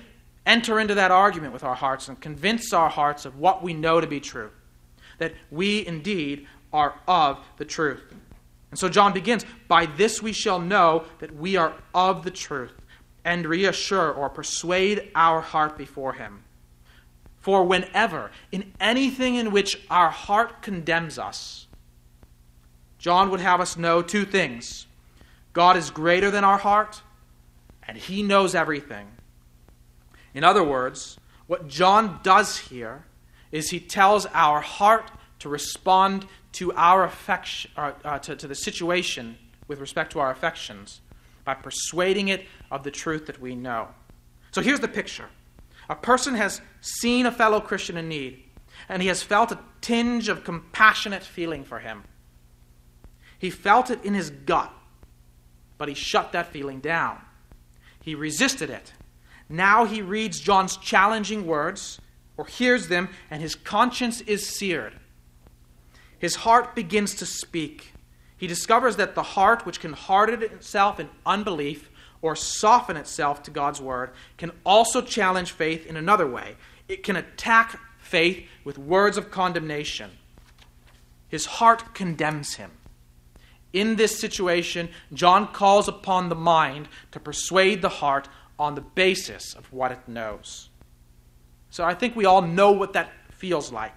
enter 0.46 0.80
into 0.80 0.94
that 0.94 1.10
argument 1.10 1.52
with 1.52 1.62
our 1.62 1.74
hearts 1.74 2.08
and 2.08 2.18
convince 2.18 2.72
our 2.72 2.88
hearts 2.88 3.26
of 3.26 3.38
what 3.38 3.62
we 3.62 3.74
know 3.74 4.00
to 4.00 4.06
be 4.06 4.18
true. 4.18 4.50
That 5.18 5.34
we 5.50 5.86
indeed 5.86 6.48
are 6.72 6.94
of 7.06 7.38
the 7.58 7.66
truth. 7.66 8.02
And 8.70 8.78
so 8.78 8.88
John 8.88 9.12
begins 9.12 9.44
By 9.68 9.84
this 9.84 10.22
we 10.22 10.32
shall 10.32 10.58
know 10.58 11.04
that 11.18 11.36
we 11.36 11.56
are 11.56 11.74
of 11.94 12.24
the 12.24 12.30
truth, 12.30 12.72
and 13.22 13.44
reassure 13.46 14.10
or 14.10 14.30
persuade 14.30 15.10
our 15.14 15.42
heart 15.42 15.76
before 15.76 16.14
him. 16.14 16.44
For 17.40 17.62
whenever, 17.62 18.30
in 18.52 18.72
anything 18.80 19.34
in 19.34 19.52
which 19.52 19.84
our 19.90 20.10
heart 20.10 20.62
condemns 20.62 21.18
us, 21.18 21.66
John 22.98 23.30
would 23.30 23.40
have 23.40 23.60
us 23.60 23.76
know 23.76 24.00
two 24.00 24.24
things 24.24 24.86
God 25.52 25.76
is 25.76 25.90
greater 25.90 26.30
than 26.30 26.44
our 26.44 26.58
heart, 26.58 27.02
and 27.86 27.96
he 27.96 28.22
knows 28.22 28.54
everything. 28.54 29.08
In 30.34 30.44
other 30.44 30.64
words, 30.64 31.18
what 31.46 31.68
John 31.68 32.20
does 32.22 32.58
here 32.58 33.04
is 33.50 33.70
he 33.70 33.80
tells 33.80 34.26
our 34.26 34.60
heart 34.60 35.10
to 35.40 35.48
respond 35.48 36.26
to 36.52 36.72
our 36.72 37.04
affection, 37.04 37.70
uh, 37.76 37.92
uh, 38.04 38.18
to, 38.20 38.36
to 38.36 38.46
the 38.46 38.54
situation 38.54 39.36
with 39.68 39.80
respect 39.80 40.12
to 40.12 40.20
our 40.20 40.30
affections 40.30 41.00
by 41.44 41.54
persuading 41.54 42.28
it 42.28 42.46
of 42.70 42.82
the 42.82 42.90
truth 42.90 43.26
that 43.26 43.40
we 43.40 43.54
know. 43.54 43.88
So 44.52 44.60
here's 44.62 44.80
the 44.80 44.88
picture 44.88 45.26
a 45.88 45.96
person 45.96 46.34
has 46.34 46.60
seen 46.80 47.26
a 47.26 47.32
fellow 47.32 47.60
Christian 47.60 47.96
in 47.96 48.08
need, 48.08 48.42
and 48.88 49.02
he 49.02 49.08
has 49.08 49.22
felt 49.22 49.52
a 49.52 49.58
tinge 49.80 50.28
of 50.28 50.44
compassionate 50.44 51.22
feeling 51.22 51.64
for 51.64 51.80
him. 51.80 52.04
He 53.38 53.50
felt 53.50 53.90
it 53.90 54.04
in 54.04 54.14
his 54.14 54.30
gut, 54.30 54.72
but 55.82 55.88
he 55.88 55.94
shut 55.96 56.30
that 56.30 56.52
feeling 56.52 56.78
down. 56.78 57.20
He 58.02 58.14
resisted 58.14 58.70
it. 58.70 58.92
Now 59.48 59.84
he 59.84 60.00
reads 60.00 60.38
John's 60.38 60.76
challenging 60.76 61.44
words, 61.44 62.00
or 62.36 62.46
hears 62.46 62.86
them, 62.86 63.08
and 63.32 63.42
his 63.42 63.56
conscience 63.56 64.20
is 64.20 64.46
seared. 64.46 64.94
His 66.20 66.36
heart 66.36 66.76
begins 66.76 67.16
to 67.16 67.26
speak. 67.26 67.94
He 68.36 68.46
discovers 68.46 68.94
that 68.94 69.16
the 69.16 69.24
heart, 69.24 69.66
which 69.66 69.80
can 69.80 69.92
harden 69.92 70.40
itself 70.44 71.00
in 71.00 71.08
unbelief 71.26 71.90
or 72.20 72.36
soften 72.36 72.96
itself 72.96 73.42
to 73.42 73.50
God's 73.50 73.80
word, 73.80 74.12
can 74.38 74.52
also 74.64 75.02
challenge 75.02 75.50
faith 75.50 75.84
in 75.84 75.96
another 75.96 76.28
way. 76.28 76.54
It 76.86 77.02
can 77.02 77.16
attack 77.16 77.76
faith 77.98 78.46
with 78.62 78.78
words 78.78 79.18
of 79.18 79.32
condemnation. 79.32 80.12
His 81.28 81.46
heart 81.46 81.92
condemns 81.92 82.54
him. 82.54 82.70
In 83.72 83.96
this 83.96 84.18
situation, 84.18 84.88
John 85.14 85.52
calls 85.52 85.88
upon 85.88 86.28
the 86.28 86.34
mind 86.34 86.88
to 87.12 87.20
persuade 87.20 87.80
the 87.80 87.88
heart 87.88 88.28
on 88.58 88.74
the 88.74 88.80
basis 88.80 89.54
of 89.54 89.72
what 89.72 89.92
it 89.92 90.06
knows. 90.06 90.68
So 91.70 91.84
I 91.84 91.94
think 91.94 92.14
we 92.14 92.26
all 92.26 92.42
know 92.42 92.72
what 92.72 92.92
that 92.92 93.10
feels 93.30 93.72
like. 93.72 93.96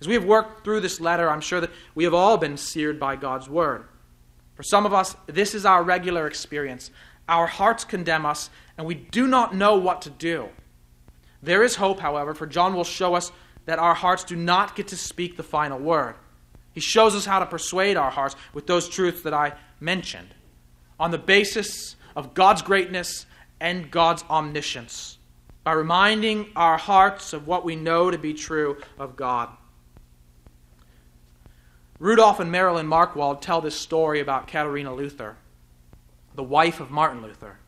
As 0.00 0.06
we 0.06 0.14
have 0.14 0.24
worked 0.24 0.62
through 0.62 0.80
this 0.80 1.00
letter, 1.00 1.28
I'm 1.28 1.40
sure 1.40 1.60
that 1.60 1.70
we 1.94 2.04
have 2.04 2.14
all 2.14 2.36
been 2.36 2.56
seared 2.56 3.00
by 3.00 3.16
God's 3.16 3.48
word. 3.48 3.84
For 4.54 4.62
some 4.62 4.86
of 4.86 4.92
us, 4.92 5.16
this 5.26 5.54
is 5.54 5.64
our 5.64 5.82
regular 5.82 6.26
experience. 6.26 6.90
Our 7.28 7.46
hearts 7.46 7.84
condemn 7.84 8.26
us, 8.26 8.50
and 8.76 8.86
we 8.86 8.94
do 8.94 9.26
not 9.26 9.54
know 9.54 9.76
what 9.76 10.02
to 10.02 10.10
do. 10.10 10.48
There 11.42 11.62
is 11.62 11.76
hope, 11.76 12.00
however, 12.00 12.34
for 12.34 12.46
John 12.46 12.74
will 12.74 12.84
show 12.84 13.14
us 13.14 13.32
that 13.66 13.78
our 13.78 13.94
hearts 13.94 14.24
do 14.24 14.36
not 14.36 14.76
get 14.76 14.88
to 14.88 14.96
speak 14.96 15.36
the 15.36 15.42
final 15.42 15.78
word. 15.78 16.14
He 16.72 16.80
shows 16.80 17.14
us 17.14 17.24
how 17.24 17.38
to 17.38 17.46
persuade 17.46 17.96
our 17.96 18.10
hearts 18.10 18.36
with 18.52 18.66
those 18.66 18.88
truths 18.88 19.22
that 19.22 19.34
I 19.34 19.54
mentioned 19.80 20.34
on 21.00 21.10
the 21.10 21.18
basis 21.18 21.96
of 22.16 22.34
God's 22.34 22.62
greatness 22.62 23.26
and 23.60 23.90
God's 23.90 24.24
omniscience 24.30 25.18
by 25.64 25.72
reminding 25.72 26.50
our 26.56 26.78
hearts 26.78 27.32
of 27.32 27.46
what 27.46 27.64
we 27.64 27.76
know 27.76 28.10
to 28.10 28.18
be 28.18 28.32
true 28.32 28.78
of 28.98 29.16
God. 29.16 29.50
Rudolf 31.98 32.38
and 32.38 32.50
Marilyn 32.50 32.86
Markwald 32.86 33.40
tell 33.40 33.60
this 33.60 33.74
story 33.74 34.20
about 34.20 34.46
Katharina 34.46 34.94
Luther, 34.94 35.36
the 36.34 36.44
wife 36.44 36.78
of 36.78 36.90
Martin 36.90 37.22
Luther. 37.22 37.58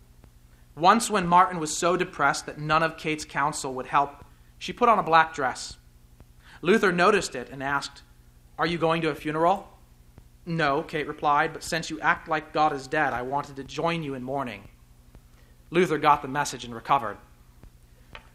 Once, 0.76 1.10
when 1.10 1.26
Martin 1.26 1.58
was 1.58 1.76
so 1.76 1.96
depressed 1.96 2.46
that 2.46 2.58
none 2.58 2.82
of 2.82 2.96
Kate's 2.96 3.24
counsel 3.24 3.74
would 3.74 3.86
help, 3.86 4.24
she 4.56 4.72
put 4.72 4.88
on 4.88 4.98
a 4.98 5.02
black 5.02 5.34
dress. 5.34 5.76
Luther 6.62 6.92
noticed 6.92 7.34
it 7.34 7.50
and 7.50 7.62
asked, 7.62 8.02
Are 8.60 8.66
you 8.66 8.76
going 8.76 9.00
to 9.00 9.08
a 9.08 9.14
funeral? 9.14 9.66
No, 10.44 10.82
Kate 10.82 11.08
replied, 11.08 11.54
but 11.54 11.64
since 11.64 11.88
you 11.88 11.98
act 12.00 12.28
like 12.28 12.52
God 12.52 12.74
is 12.74 12.86
dead, 12.86 13.14
I 13.14 13.22
wanted 13.22 13.56
to 13.56 13.64
join 13.64 14.02
you 14.02 14.12
in 14.12 14.22
mourning. 14.22 14.68
Luther 15.70 15.96
got 15.96 16.20
the 16.20 16.28
message 16.28 16.66
and 16.66 16.74
recovered. 16.74 17.16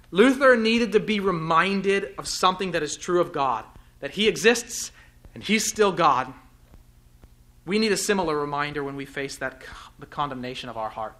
Luther 0.10 0.58
needed 0.58 0.94
to 0.94 1.00
be 1.00 1.20
reminded 1.20 2.15
of 2.17 2.27
something 2.27 2.72
that 2.72 2.82
is 2.82 2.98
true 2.98 3.22
of 3.22 3.34
God 3.34 3.65
that 4.00 4.10
he 4.10 4.27
exists 4.27 4.91
and 5.36 5.44
He's 5.44 5.67
still 5.67 5.91
God. 5.91 6.34
We 7.67 7.77
need 7.77 7.91
a 7.91 7.98
similar 7.98 8.36
reminder 8.36 8.84
when 8.84 8.96
we 8.96 9.05
face 9.05 9.36
that 9.38 9.62
the 10.00 10.08
condemnation 10.08 10.70
of 10.70 10.77
our 10.77 10.89
heart. 10.89 11.15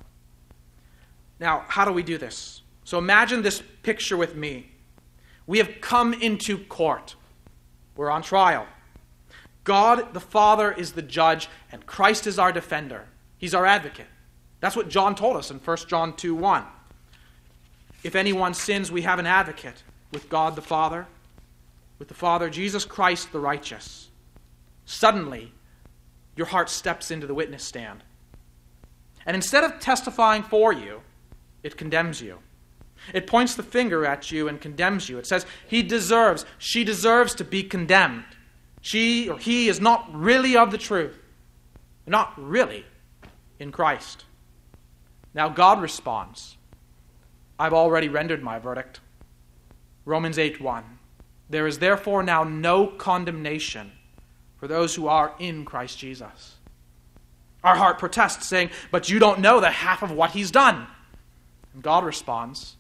Now, 1.40 1.64
how 1.68 1.86
do 1.86 1.92
we 1.92 2.02
do 2.02 2.18
this? 2.18 2.64
So 2.86 2.98
imagine 2.98 3.44
this 3.44 3.62
picture 3.84 4.18
with 4.18 4.36
me. 4.36 4.72
We 5.46 5.60
have 5.60 5.80
come 5.80 6.16
into 6.16 6.58
court. 6.58 7.16
We're 7.96 8.10
on 8.10 8.24
trial. 8.24 8.66
God 9.65 10.13
the 10.13 10.22
Father 10.22 10.72
is 10.72 10.93
the 10.93 11.01
judge, 11.01 11.50
and 11.72 11.86
Christ 11.86 12.25
is 12.25 12.39
our 12.39 12.53
defender. 12.53 13.05
He's 13.38 13.53
our 13.53 13.65
advocate. 13.65 14.07
That's 14.62 14.75
what 14.75 14.88
John 14.88 15.15
told 15.15 15.36
us 15.36 15.51
in 15.51 15.57
1 15.57 15.77
John 15.88 16.15
2 16.15 16.34
1. 16.34 16.63
If 18.03 18.15
anyone 18.15 18.53
sins, 18.53 18.91
we 18.91 19.01
have 19.01 19.19
an 19.19 19.25
advocate 19.25 19.84
with 20.12 20.29
God 20.29 20.55
the 20.55 20.62
Father, 20.62 21.07
with 22.00 22.07
the 22.07 22.13
Father, 22.13 22.50
Jesus 22.50 22.86
Christ 22.86 23.31
the 23.31 23.39
righteous. 23.39 24.10
Suddenly, 24.86 25.51
your 26.36 26.48
heart 26.48 26.69
steps 26.69 27.10
into 27.10 27.27
the 27.27 27.34
witness 27.34 27.63
stand. 27.63 28.03
And 29.25 29.36
instead 29.36 29.63
of 29.63 29.79
testifying 29.79 30.43
for 30.43 30.72
you, 30.72 31.01
it 31.63 31.77
condemns 31.77 32.22
you. 32.22 32.39
It 33.13 33.25
points 33.25 33.55
the 33.55 33.63
finger 33.63 34.05
at 34.05 34.31
you 34.31 34.48
and 34.48 34.62
condemns 34.62 35.10
you. 35.10 35.17
It 35.17 35.25
says, 35.25 35.45
He 35.67 35.81
deserves, 35.81 36.45
she 36.60 36.84
deserves 36.84 37.34
to 37.36 37.43
be 37.43 37.63
condemned. 37.63 38.35
She 38.86 39.30
or 39.30 39.39
he 39.39 39.68
is 39.68 39.82
not 39.82 40.08
really 40.13 40.56
of 40.56 40.70
the 40.70 40.77
truth, 40.77 41.18
not 42.06 42.34
really 42.38 42.86
in 43.58 43.72
Christ. 43.72 44.25
Now 45.34 45.50
God 45.50 45.82
responds, 45.82 46.56
I've 47.58 47.74
already 47.74 48.10
rendered 48.10 48.44
my 48.44 48.60
verdict. 48.60 49.00
Romans 50.06 50.38
8 50.38 50.62
1. 50.62 50.84
There 51.50 51.65
is 51.65 51.80
therefore 51.80 52.22
now 52.22 52.44
no 52.44 52.86
condemnation 52.86 53.92
for 54.58 54.68
those 54.68 54.94
who 54.94 55.08
are 55.08 55.34
in 55.39 55.65
Christ 55.65 55.98
Jesus. 55.98 56.58
Our 57.63 57.77
heart 57.77 57.98
protests, 57.98 58.46
saying, 58.46 58.70
But 58.92 59.10
you 59.10 59.18
don't 59.18 59.39
know 59.39 59.60
the 59.60 59.72
half 59.72 60.04
of 60.04 60.12
what 60.12 60.30
he's 60.30 60.51
done. 60.51 60.86
And 61.74 61.82
God 61.82 62.06
responds, 62.06 62.75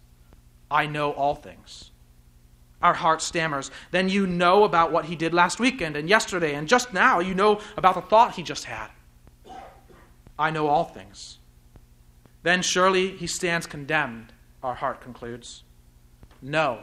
I 0.69 0.85
know 0.85 1.13
all 1.13 1.33
things. 1.33 1.89
Our 2.81 2.93
heart 2.93 3.21
stammers, 3.21 3.71
Then 3.91 4.09
you 4.09 4.27
know 4.27 4.63
about 4.63 4.91
what 4.91 5.05
he 5.05 5.15
did 5.15 5.33
last 5.33 5.59
weekend 5.59 5.95
and 5.95 6.09
yesterday 6.09 6.55
and 6.55 6.67
just 6.67 6.93
now. 6.93 7.19
You 7.19 7.33
know 7.33 7.61
about 7.77 7.95
the 7.95 8.01
thought 8.01 8.35
he 8.35 8.43
just 8.43 8.65
had. 8.65 8.89
I 10.37 10.51
know 10.51 10.67
all 10.67 10.83
things. 10.83 11.39
Then 12.43 12.61
surely 12.61 13.11
he 13.11 13.27
stands 13.27 13.65
condemned, 13.65 14.33
our 14.61 14.75
heart 14.75 15.01
concludes. 15.01 15.63
No. 16.41 16.81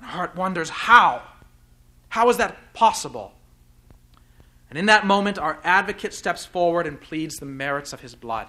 Our 0.00 0.08
heart 0.08 0.36
wonders, 0.36 0.70
How? 0.70 1.22
How 2.08 2.30
is 2.30 2.38
that 2.38 2.72
possible? 2.72 3.32
And 4.70 4.78
in 4.78 4.86
that 4.86 5.06
moment, 5.06 5.38
our 5.38 5.58
advocate 5.64 6.14
steps 6.14 6.44
forward 6.44 6.86
and 6.86 7.00
pleads 7.00 7.36
the 7.36 7.46
merits 7.46 7.92
of 7.92 8.00
his 8.00 8.14
blood. 8.14 8.48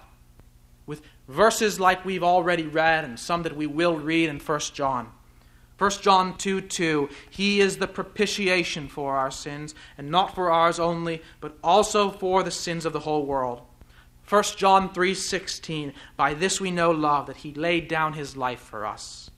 With 0.86 1.02
verses 1.28 1.78
like 1.78 2.04
we've 2.04 2.22
already 2.22 2.66
read 2.66 3.04
and 3.04 3.18
some 3.18 3.42
that 3.42 3.56
we 3.56 3.66
will 3.66 3.96
read 3.96 4.30
in 4.30 4.40
1 4.40 4.60
John. 4.72 5.12
1 5.78 5.90
John 6.02 6.36
2 6.36 6.62
2, 6.62 7.08
He 7.30 7.60
is 7.60 7.78
the 7.78 7.86
propitiation 7.86 8.88
for 8.88 9.16
our 9.16 9.30
sins, 9.30 9.74
and 9.96 10.10
not 10.10 10.34
for 10.34 10.50
ours 10.50 10.80
only, 10.80 11.22
but 11.40 11.56
also 11.62 12.10
for 12.10 12.42
the 12.42 12.50
sins 12.50 12.84
of 12.84 12.92
the 12.92 13.00
whole 13.00 13.24
world. 13.24 13.62
1 14.28 14.42
John 14.56 14.92
3 14.92 15.14
16, 15.14 15.92
By 16.16 16.34
this 16.34 16.60
we 16.60 16.70
know 16.70 16.90
love, 16.90 17.26
that 17.26 17.38
He 17.38 17.54
laid 17.54 17.88
down 17.88 18.14
His 18.14 18.36
life 18.36 18.60
for 18.60 18.84
us. 18.84 19.30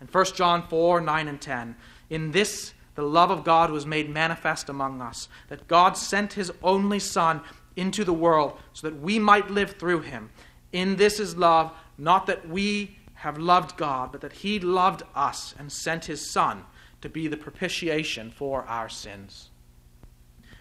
And 0.00 0.08
1 0.08 0.24
John 0.34 0.66
4 0.68 1.00
9 1.00 1.28
and 1.28 1.40
10, 1.40 1.76
In 2.10 2.30
this 2.30 2.72
the 2.96 3.02
love 3.02 3.30
of 3.30 3.44
God 3.44 3.70
was 3.70 3.86
made 3.86 4.10
manifest 4.10 4.68
among 4.68 5.00
us, 5.00 5.28
that 5.48 5.68
God 5.68 5.96
sent 5.96 6.32
his 6.32 6.50
only 6.62 6.98
Son 6.98 7.42
into 7.76 8.04
the 8.04 8.12
world 8.12 8.58
so 8.72 8.88
that 8.88 9.00
we 9.00 9.18
might 9.18 9.50
live 9.50 9.72
through 9.72 10.00
him. 10.00 10.30
In 10.72 10.96
this 10.96 11.20
is 11.20 11.36
love, 11.36 11.72
not 11.98 12.26
that 12.26 12.48
we 12.48 12.96
have 13.26 13.38
loved 13.38 13.76
God, 13.76 14.12
but 14.12 14.20
that 14.20 14.32
he 14.32 14.60
loved 14.60 15.02
us 15.12 15.52
and 15.58 15.72
sent 15.72 16.04
his 16.04 16.30
Son 16.30 16.62
to 17.00 17.08
be 17.08 17.26
the 17.26 17.36
propitiation 17.36 18.30
for 18.30 18.62
our 18.66 18.88
sins. 18.88 19.50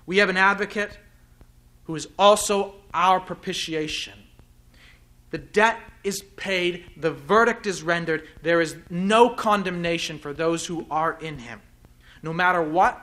We 0.08 0.18
have 0.18 0.30
an 0.30 0.38
advocate 0.38 0.98
who 1.84 1.94
is 1.94 2.08
also 2.18 2.74
our 2.92 3.20
propitiation. 3.20 4.18
The 5.30 5.38
debt 5.38 5.78
is 6.04 6.24
paid, 6.38 6.86
the 6.98 7.12
verdict 7.12 7.68
is 7.68 7.84
rendered, 7.84 8.28
there 8.42 8.62
is 8.62 8.76
no 8.90 9.30
condemnation 9.30 10.18
for 10.18 10.34
those 10.34 10.66
who 10.66 10.88
are 10.90 11.20
in 11.22 11.38
him. 11.38 11.62
No 12.24 12.34
matter 12.34 12.64
what 12.64 13.00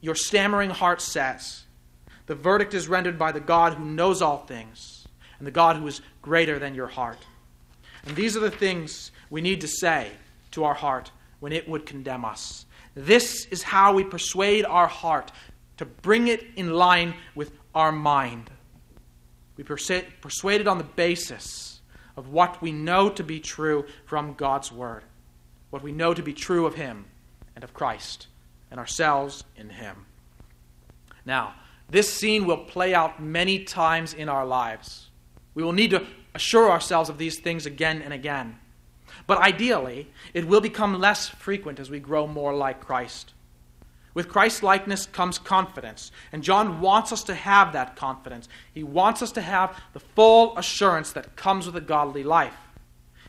your 0.00 0.16
stammering 0.16 0.70
heart 0.70 1.00
says, 1.00 1.62
the 2.26 2.34
verdict 2.34 2.74
is 2.74 2.88
rendered 2.88 3.20
by 3.20 3.30
the 3.30 3.38
God 3.38 3.74
who 3.74 3.84
knows 3.84 4.20
all 4.20 4.38
things 4.38 5.06
and 5.38 5.46
the 5.46 5.52
God 5.52 5.76
who 5.76 5.86
is 5.86 6.02
greater 6.22 6.58
than 6.58 6.74
your 6.74 6.88
heart. 6.88 7.24
And 8.06 8.16
these 8.16 8.36
are 8.36 8.40
the 8.40 8.50
things 8.50 9.12
we 9.28 9.40
need 9.40 9.60
to 9.60 9.68
say 9.68 10.10
to 10.52 10.64
our 10.64 10.74
heart 10.74 11.10
when 11.40 11.52
it 11.52 11.68
would 11.68 11.86
condemn 11.86 12.24
us. 12.24 12.66
This 12.94 13.46
is 13.46 13.62
how 13.62 13.92
we 13.94 14.04
persuade 14.04 14.64
our 14.64 14.86
heart 14.86 15.32
to 15.76 15.84
bring 15.84 16.28
it 16.28 16.44
in 16.56 16.72
line 16.72 17.14
with 17.34 17.52
our 17.74 17.92
mind. 17.92 18.50
We 19.56 19.64
persuade 19.64 20.60
it 20.60 20.68
on 20.68 20.78
the 20.78 20.84
basis 20.84 21.80
of 22.16 22.28
what 22.28 22.60
we 22.60 22.72
know 22.72 23.08
to 23.10 23.22
be 23.22 23.40
true 23.40 23.84
from 24.06 24.34
God's 24.34 24.72
Word, 24.72 25.04
what 25.70 25.82
we 25.82 25.92
know 25.92 26.12
to 26.14 26.22
be 26.22 26.32
true 26.32 26.66
of 26.66 26.74
Him 26.74 27.04
and 27.54 27.62
of 27.62 27.74
Christ 27.74 28.26
and 28.70 28.80
ourselves 28.80 29.44
in 29.56 29.70
Him. 29.70 30.06
Now, 31.24 31.54
this 31.88 32.12
scene 32.12 32.46
will 32.46 32.64
play 32.64 32.94
out 32.94 33.22
many 33.22 33.64
times 33.64 34.14
in 34.14 34.28
our 34.28 34.46
lives. 34.46 35.08
We 35.54 35.62
will 35.62 35.72
need 35.72 35.90
to 35.90 36.06
assure 36.34 36.70
ourselves 36.70 37.08
of 37.08 37.18
these 37.18 37.38
things 37.38 37.66
again 37.66 38.02
and 38.02 38.12
again. 38.12 38.58
But 39.26 39.38
ideally, 39.38 40.08
it 40.34 40.46
will 40.46 40.60
become 40.60 40.98
less 40.98 41.28
frequent 41.28 41.80
as 41.80 41.90
we 41.90 42.00
grow 42.00 42.26
more 42.26 42.54
like 42.54 42.80
Christ. 42.80 43.32
With 44.12 44.28
Christ 44.28 44.62
likeness 44.62 45.06
comes 45.06 45.38
confidence, 45.38 46.10
and 46.32 46.42
John 46.42 46.80
wants 46.80 47.12
us 47.12 47.22
to 47.24 47.34
have 47.34 47.72
that 47.72 47.94
confidence. 47.94 48.48
He 48.74 48.82
wants 48.82 49.22
us 49.22 49.32
to 49.32 49.40
have 49.40 49.78
the 49.92 50.00
full 50.00 50.56
assurance 50.58 51.12
that 51.12 51.36
comes 51.36 51.66
with 51.66 51.76
a 51.76 51.80
godly 51.80 52.24
life. 52.24 52.56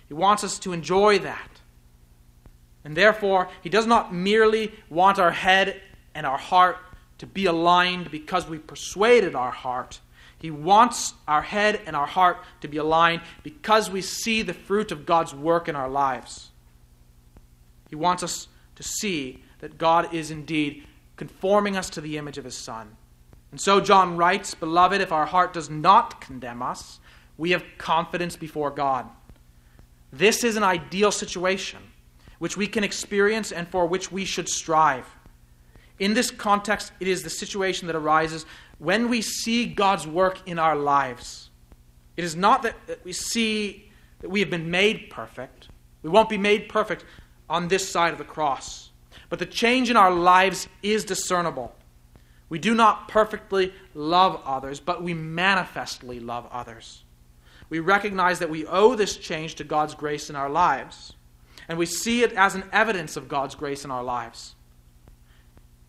He 0.08 0.14
wants 0.14 0.44
us 0.44 0.58
to 0.60 0.74
enjoy 0.74 1.20
that. 1.20 1.50
And 2.84 2.98
therefore, 2.98 3.50
he 3.62 3.70
does 3.70 3.86
not 3.86 4.14
merely 4.14 4.74
want 4.90 5.20
our 5.20 5.32
head 5.32 5.80
and 6.16 6.26
our 6.26 6.38
heart 6.38 6.78
to 7.20 7.28
be 7.28 7.46
aligned 7.46 8.10
because 8.10 8.48
we 8.48 8.58
persuaded 8.58 9.36
our 9.36 9.52
heart. 9.52 10.00
He 10.42 10.50
wants 10.50 11.14
our 11.28 11.44
head 11.44 11.82
and 11.86 11.96
our 11.96 12.08
heart 12.08 12.44
to 12.62 12.68
be 12.68 12.78
aligned 12.78 13.22
because 13.44 13.92
we 13.92 14.02
see 14.02 14.42
the 14.42 14.56
fruit 14.56 14.92
of 14.92 15.06
God's 15.06 15.36
work 15.36 15.70
in 15.70 15.76
our 15.76 15.90
lives. 15.90 16.50
He 17.90 17.96
wants 17.96 18.24
us 18.24 18.48
to 18.76 18.84
see 18.84 19.44
that 19.60 19.78
God 19.78 20.14
is 20.16 20.32
indeed 20.32 20.88
conforming 21.16 21.78
us 21.78 21.92
to 21.92 22.02
the 22.02 22.18
image 22.18 22.40
of 22.40 22.46
His 22.46 22.56
Son. 22.56 22.98
And 23.52 23.62
so 23.62 23.80
John 23.80 24.18
writes 24.18 24.56
Beloved, 24.56 25.00
if 25.00 25.12
our 25.12 25.28
heart 25.28 25.54
does 25.54 25.70
not 25.70 26.22
condemn 26.22 26.64
us, 26.64 27.00
we 27.38 27.52
have 27.52 27.64
confidence 27.78 28.36
before 28.36 28.72
God. 28.72 29.08
This 30.12 30.44
is 30.44 30.58
an 30.58 30.64
ideal 30.64 31.12
situation 31.12 31.80
which 32.40 32.58
we 32.58 32.66
can 32.66 32.84
experience 32.84 33.52
and 33.52 33.68
for 33.68 33.86
which 33.86 34.12
we 34.12 34.26
should 34.26 34.50
strive. 34.50 35.06
In 36.00 36.16
this 36.16 36.32
context, 36.32 36.92
it 37.00 37.08
is 37.08 37.22
the 37.22 37.30
situation 37.30 37.86
that 37.86 37.96
arises 37.96 38.48
when 38.82 39.10
we 39.10 39.22
see 39.22 39.68
God's 39.68 40.08
work 40.08 40.40
in 40.48 40.58
our 40.58 40.76
lives. 40.76 41.52
It 42.18 42.24
is 42.24 42.36
not 42.36 42.64
that 42.64 42.76
we 43.04 43.14
see 43.14 43.92
that 44.22 44.30
we 44.30 44.40
have 44.40 44.50
been 44.50 44.72
made 44.72 45.12
perfect. 45.12 45.68
We 46.02 46.10
won't 46.10 46.30
be 46.30 46.38
made 46.38 46.68
perfect 46.68 47.06
on 47.48 47.68
this 47.68 47.88
side 47.88 48.12
of 48.12 48.18
the 48.18 48.24
cross. 48.24 48.90
But 49.30 49.38
the 49.38 49.46
change 49.46 49.92
in 49.92 49.98
our 49.98 50.12
lives 50.12 50.68
is 50.82 51.06
discernible. 51.06 51.76
We 52.50 52.58
do 52.58 52.74
not 52.74 53.08
perfectly 53.08 53.72
love 53.94 54.42
others, 54.46 54.80
but 54.80 55.04
we 55.04 55.14
manifestly 55.14 56.20
love 56.20 56.48
others. 56.52 57.04
We 57.70 57.80
recognize 57.80 58.40
that 58.40 58.50
we 58.50 58.66
owe 58.66 58.96
this 58.96 59.16
change 59.16 59.56
to 59.56 59.64
God's 59.64 59.94
grace 59.94 60.30
in 60.30 60.36
our 60.36 60.50
lives 60.50 61.14
and 61.68 61.78
we 61.78 61.86
see 61.86 62.24
it 62.24 62.34
as 62.34 62.56
an 62.56 62.64
evidence 62.74 63.16
of 63.16 63.30
God's 63.30 63.56
grace 63.56 63.86
in 63.86 63.92
our 63.92 64.04
lives. 64.04 64.56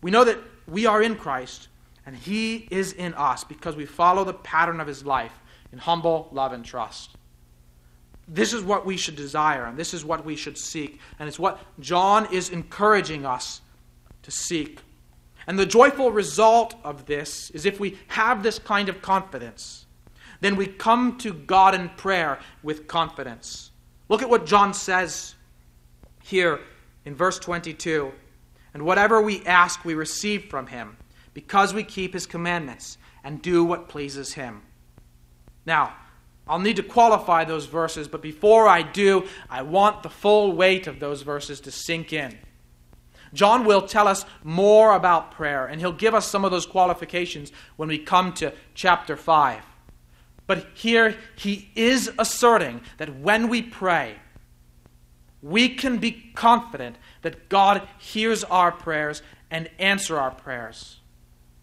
We 0.01 0.11
know 0.11 0.23
that 0.23 0.37
we 0.67 0.85
are 0.85 1.01
in 1.01 1.15
Christ, 1.15 1.69
and 2.05 2.15
He 2.15 2.67
is 2.69 2.93
in 2.93 3.13
us 3.13 3.43
because 3.43 3.75
we 3.75 3.85
follow 3.85 4.23
the 4.23 4.33
pattern 4.33 4.79
of 4.79 4.87
His 4.87 5.05
life 5.05 5.33
in 5.71 5.79
humble 5.79 6.29
love 6.31 6.53
and 6.53 6.63
trust. 6.63 7.15
This 8.27 8.53
is 8.53 8.63
what 8.63 8.85
we 8.85 8.95
should 8.95 9.15
desire, 9.15 9.65
and 9.65 9.77
this 9.77 9.93
is 9.93 10.05
what 10.05 10.23
we 10.23 10.35
should 10.35 10.57
seek, 10.57 10.99
and 11.19 11.27
it's 11.27 11.39
what 11.39 11.59
John 11.79 12.31
is 12.33 12.49
encouraging 12.49 13.25
us 13.25 13.61
to 14.21 14.31
seek. 14.31 14.79
And 15.45 15.59
the 15.59 15.65
joyful 15.65 16.11
result 16.11 16.75
of 16.83 17.05
this 17.05 17.49
is 17.51 17.65
if 17.65 17.79
we 17.79 17.97
have 18.07 18.43
this 18.43 18.59
kind 18.59 18.87
of 18.87 19.01
confidence, 19.01 19.85
then 20.39 20.55
we 20.55 20.67
come 20.67 21.17
to 21.19 21.33
God 21.33 21.75
in 21.75 21.89
prayer 21.89 22.39
with 22.63 22.87
confidence. 22.87 23.71
Look 24.09 24.21
at 24.21 24.29
what 24.29 24.45
John 24.45 24.73
says 24.73 25.35
here 26.21 26.59
in 27.05 27.15
verse 27.15 27.39
22 27.39 28.11
And 28.73 28.83
whatever 28.83 29.21
we 29.21 29.45
ask, 29.45 29.83
we 29.83 29.95
receive 29.95 30.45
from 30.45 30.67
him, 30.67 30.97
because 31.33 31.73
we 31.73 31.83
keep 31.83 32.13
his 32.13 32.25
commandments 32.25 32.97
and 33.23 33.41
do 33.41 33.63
what 33.63 33.89
pleases 33.89 34.33
him. 34.33 34.61
Now, 35.65 35.95
I'll 36.47 36.59
need 36.59 36.75
to 36.75 36.83
qualify 36.83 37.45
those 37.45 37.67
verses, 37.67 38.07
but 38.07 38.21
before 38.21 38.67
I 38.67 38.81
do, 38.81 39.27
I 39.49 39.61
want 39.61 40.03
the 40.03 40.09
full 40.09 40.51
weight 40.51 40.87
of 40.87 40.99
those 40.99 41.21
verses 41.21 41.61
to 41.61 41.71
sink 41.71 42.11
in. 42.11 42.37
John 43.33 43.65
will 43.65 43.81
tell 43.81 44.07
us 44.07 44.25
more 44.43 44.93
about 44.93 45.31
prayer, 45.31 45.65
and 45.65 45.79
he'll 45.79 45.93
give 45.93 46.13
us 46.13 46.29
some 46.29 46.45
of 46.45 46.51
those 46.51 46.65
qualifications 46.65 47.51
when 47.77 47.89
we 47.89 47.97
come 47.97 48.33
to 48.33 48.53
chapter 48.75 49.15
5. 49.15 49.63
But 50.45 50.67
here 50.73 51.15
he 51.35 51.69
is 51.75 52.11
asserting 52.19 52.81
that 52.97 53.19
when 53.19 53.47
we 53.47 53.61
pray, 53.61 54.17
we 55.41 55.69
can 55.69 55.97
be 55.97 56.31
confident 56.35 56.97
that 57.21 57.49
God 57.49 57.87
hears 57.97 58.43
our 58.43 58.71
prayers 58.71 59.21
and 59.49 59.69
answer 59.79 60.19
our 60.19 60.31
prayers. 60.31 60.99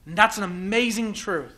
And 0.06 0.16
that's 0.16 0.38
an 0.38 0.44
amazing 0.44 1.12
truth. 1.12 1.54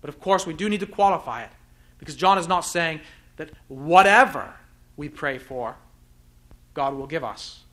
But 0.00 0.08
of 0.08 0.20
course, 0.20 0.46
we 0.46 0.54
do 0.54 0.68
need 0.68 0.80
to 0.80 0.86
qualify 0.86 1.42
it 1.42 1.50
because 1.98 2.14
John 2.14 2.38
is 2.38 2.48
not 2.48 2.60
saying 2.60 3.00
that 3.36 3.50
whatever 3.68 4.54
we 4.96 5.08
pray 5.08 5.38
for, 5.38 5.76
God 6.74 6.94
will 6.94 7.06
give 7.06 7.24
us. 7.24 7.64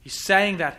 He's 0.00 0.20
saying 0.24 0.58
that 0.58 0.78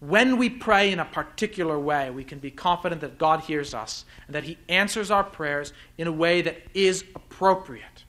when 0.00 0.38
we 0.38 0.48
pray 0.48 0.92
in 0.92 0.98
a 0.98 1.04
particular 1.04 1.78
way, 1.78 2.10
we 2.10 2.24
can 2.24 2.38
be 2.38 2.50
confident 2.50 3.00
that 3.02 3.18
God 3.18 3.40
hears 3.40 3.74
us 3.74 4.04
and 4.26 4.34
that 4.34 4.44
He 4.44 4.56
answers 4.68 5.10
our 5.10 5.24
prayers 5.24 5.72
in 5.98 6.06
a 6.06 6.12
way 6.12 6.40
that 6.42 6.56
is 6.74 7.04
appropriate 7.14 8.04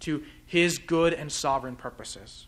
to 0.00 0.22
his 0.48 0.78
good 0.78 1.12
and 1.12 1.30
sovereign 1.30 1.76
purposes. 1.76 2.46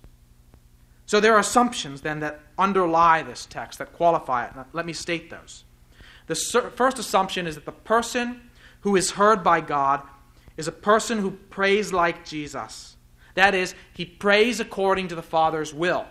So 1.04 1.20
there 1.20 1.34
are 1.34 1.38
assumptions 1.38 2.00
then 2.00 2.20
that 2.20 2.40
underlie 2.56 3.22
this 3.22 3.44
text 3.44 3.78
that 3.78 3.92
qualify 3.92 4.46
it. 4.46 4.52
Let 4.72 4.86
me 4.86 4.94
state 4.94 5.28
those. 5.28 5.64
The 6.30 6.70
first 6.76 7.00
assumption 7.00 7.48
is 7.48 7.56
that 7.56 7.64
the 7.64 7.72
person 7.72 8.40
who 8.82 8.94
is 8.94 9.10
heard 9.10 9.42
by 9.42 9.60
God 9.60 10.00
is 10.56 10.68
a 10.68 10.72
person 10.72 11.18
who 11.18 11.32
prays 11.32 11.92
like 11.92 12.24
Jesus. 12.24 12.96
That 13.34 13.52
is, 13.52 13.74
he 13.94 14.04
prays 14.04 14.60
according 14.60 15.08
to 15.08 15.16
the 15.16 15.24
Father's 15.24 15.74
will. 15.74 16.06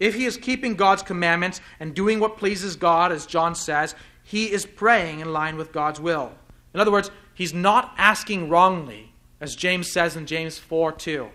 If 0.00 0.16
he 0.16 0.24
is 0.24 0.36
keeping 0.36 0.74
God's 0.74 1.04
commandments 1.04 1.60
and 1.78 1.94
doing 1.94 2.18
what 2.18 2.36
pleases 2.36 2.74
God, 2.74 3.12
as 3.12 3.26
John 3.26 3.54
says, 3.54 3.94
he 4.24 4.50
is 4.50 4.66
praying 4.66 5.20
in 5.20 5.32
line 5.32 5.56
with 5.56 5.70
God's 5.70 6.00
will. 6.00 6.32
In 6.74 6.80
other 6.80 6.90
words, 6.90 7.12
he's 7.32 7.54
not 7.54 7.94
asking 7.96 8.48
wrongly, 8.48 9.12
as 9.40 9.54
James 9.54 9.92
says 9.92 10.16
in 10.16 10.26
James 10.26 10.58
4 10.58 10.90
2. 10.90 11.28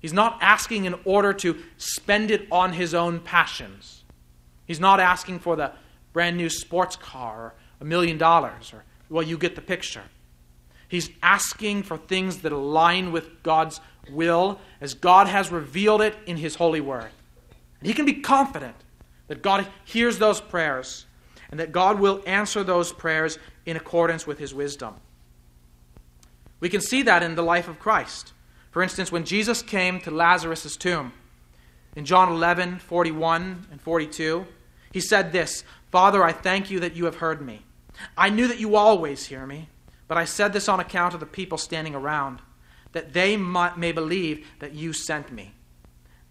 He's 0.00 0.12
not 0.12 0.38
asking 0.40 0.86
in 0.86 0.96
order 1.04 1.32
to 1.34 1.62
spend 1.76 2.32
it 2.32 2.48
on 2.50 2.72
his 2.72 2.94
own 2.94 3.20
passions. 3.20 4.02
He's 4.66 4.80
not 4.80 4.98
asking 4.98 5.38
for 5.38 5.54
the 5.54 5.70
brand 6.16 6.38
new 6.38 6.48
sports 6.48 6.96
car 6.96 7.36
or 7.38 7.54
a 7.78 7.84
million 7.84 8.16
dollars, 8.16 8.72
or, 8.72 8.84
well, 9.10 9.22
you 9.22 9.36
get 9.36 9.54
the 9.54 9.60
picture. 9.60 10.04
He's 10.88 11.10
asking 11.22 11.82
for 11.82 11.98
things 11.98 12.38
that 12.38 12.52
align 12.52 13.12
with 13.12 13.42
God's 13.42 13.82
will 14.10 14.58
as 14.80 14.94
God 14.94 15.26
has 15.26 15.52
revealed 15.52 16.00
it 16.00 16.16
in 16.24 16.38
His 16.38 16.54
holy 16.54 16.80
word. 16.80 17.10
And 17.80 17.86
he 17.86 17.92
can 17.92 18.06
be 18.06 18.14
confident 18.14 18.76
that 19.28 19.42
God 19.42 19.66
hears 19.84 20.18
those 20.18 20.40
prayers 20.40 21.04
and 21.50 21.60
that 21.60 21.70
God 21.70 22.00
will 22.00 22.22
answer 22.24 22.64
those 22.64 22.94
prayers 22.94 23.38
in 23.66 23.76
accordance 23.76 24.26
with 24.26 24.38
His 24.38 24.54
wisdom. 24.54 24.94
We 26.60 26.70
can 26.70 26.80
see 26.80 27.02
that 27.02 27.22
in 27.22 27.34
the 27.34 27.42
life 27.42 27.68
of 27.68 27.78
Christ. 27.78 28.32
For 28.70 28.82
instance, 28.82 29.12
when 29.12 29.26
Jesus 29.26 29.60
came 29.60 30.00
to 30.00 30.10
Lazarus' 30.10 30.78
tomb, 30.78 31.12
in 31.94 32.06
John 32.06 32.32
11, 32.32 32.78
41 32.78 33.66
and 33.70 33.80
42, 33.82 34.46
he 34.92 35.00
said 35.00 35.30
this 35.30 35.62
Father, 35.96 36.22
I 36.22 36.32
thank 36.32 36.70
you 36.70 36.80
that 36.80 36.94
you 36.94 37.06
have 37.06 37.14
heard 37.14 37.40
me. 37.40 37.62
I 38.18 38.28
knew 38.28 38.48
that 38.48 38.60
you 38.60 38.76
always 38.76 39.24
hear 39.24 39.46
me, 39.46 39.70
but 40.08 40.18
I 40.18 40.26
said 40.26 40.52
this 40.52 40.68
on 40.68 40.78
account 40.78 41.14
of 41.14 41.20
the 41.20 41.24
people 41.24 41.56
standing 41.56 41.94
around, 41.94 42.42
that 42.92 43.14
they 43.14 43.38
may 43.38 43.92
believe 43.92 44.46
that 44.58 44.74
you 44.74 44.92
sent 44.92 45.32
me. 45.32 45.54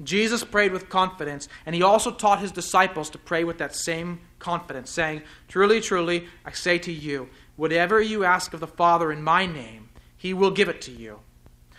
Jesus 0.03 0.43
prayed 0.43 0.71
with 0.71 0.87
confidence, 0.87 1.49
and 1.65 1.73
he 1.73 1.81
also 1.81 2.11
taught 2.11 2.41
his 2.41 2.51
disciples 2.51 3.09
to 3.09 3.17
pray 3.17 3.43
with 3.43 3.57
that 3.57 3.75
same 3.75 4.19
confidence, 4.37 4.91
saying, 4.91 5.23
Truly, 5.47 5.81
truly, 5.81 6.27
I 6.45 6.51
say 6.51 6.77
to 6.77 6.91
you, 6.91 7.27
whatever 7.55 7.99
you 7.99 8.23
ask 8.23 8.53
of 8.53 8.59
the 8.59 8.67
Father 8.67 9.11
in 9.11 9.23
my 9.23 9.47
name, 9.47 9.89
he 10.15 10.31
will 10.35 10.51
give 10.51 10.69
it 10.69 10.79
to 10.81 10.91
you. 10.91 11.21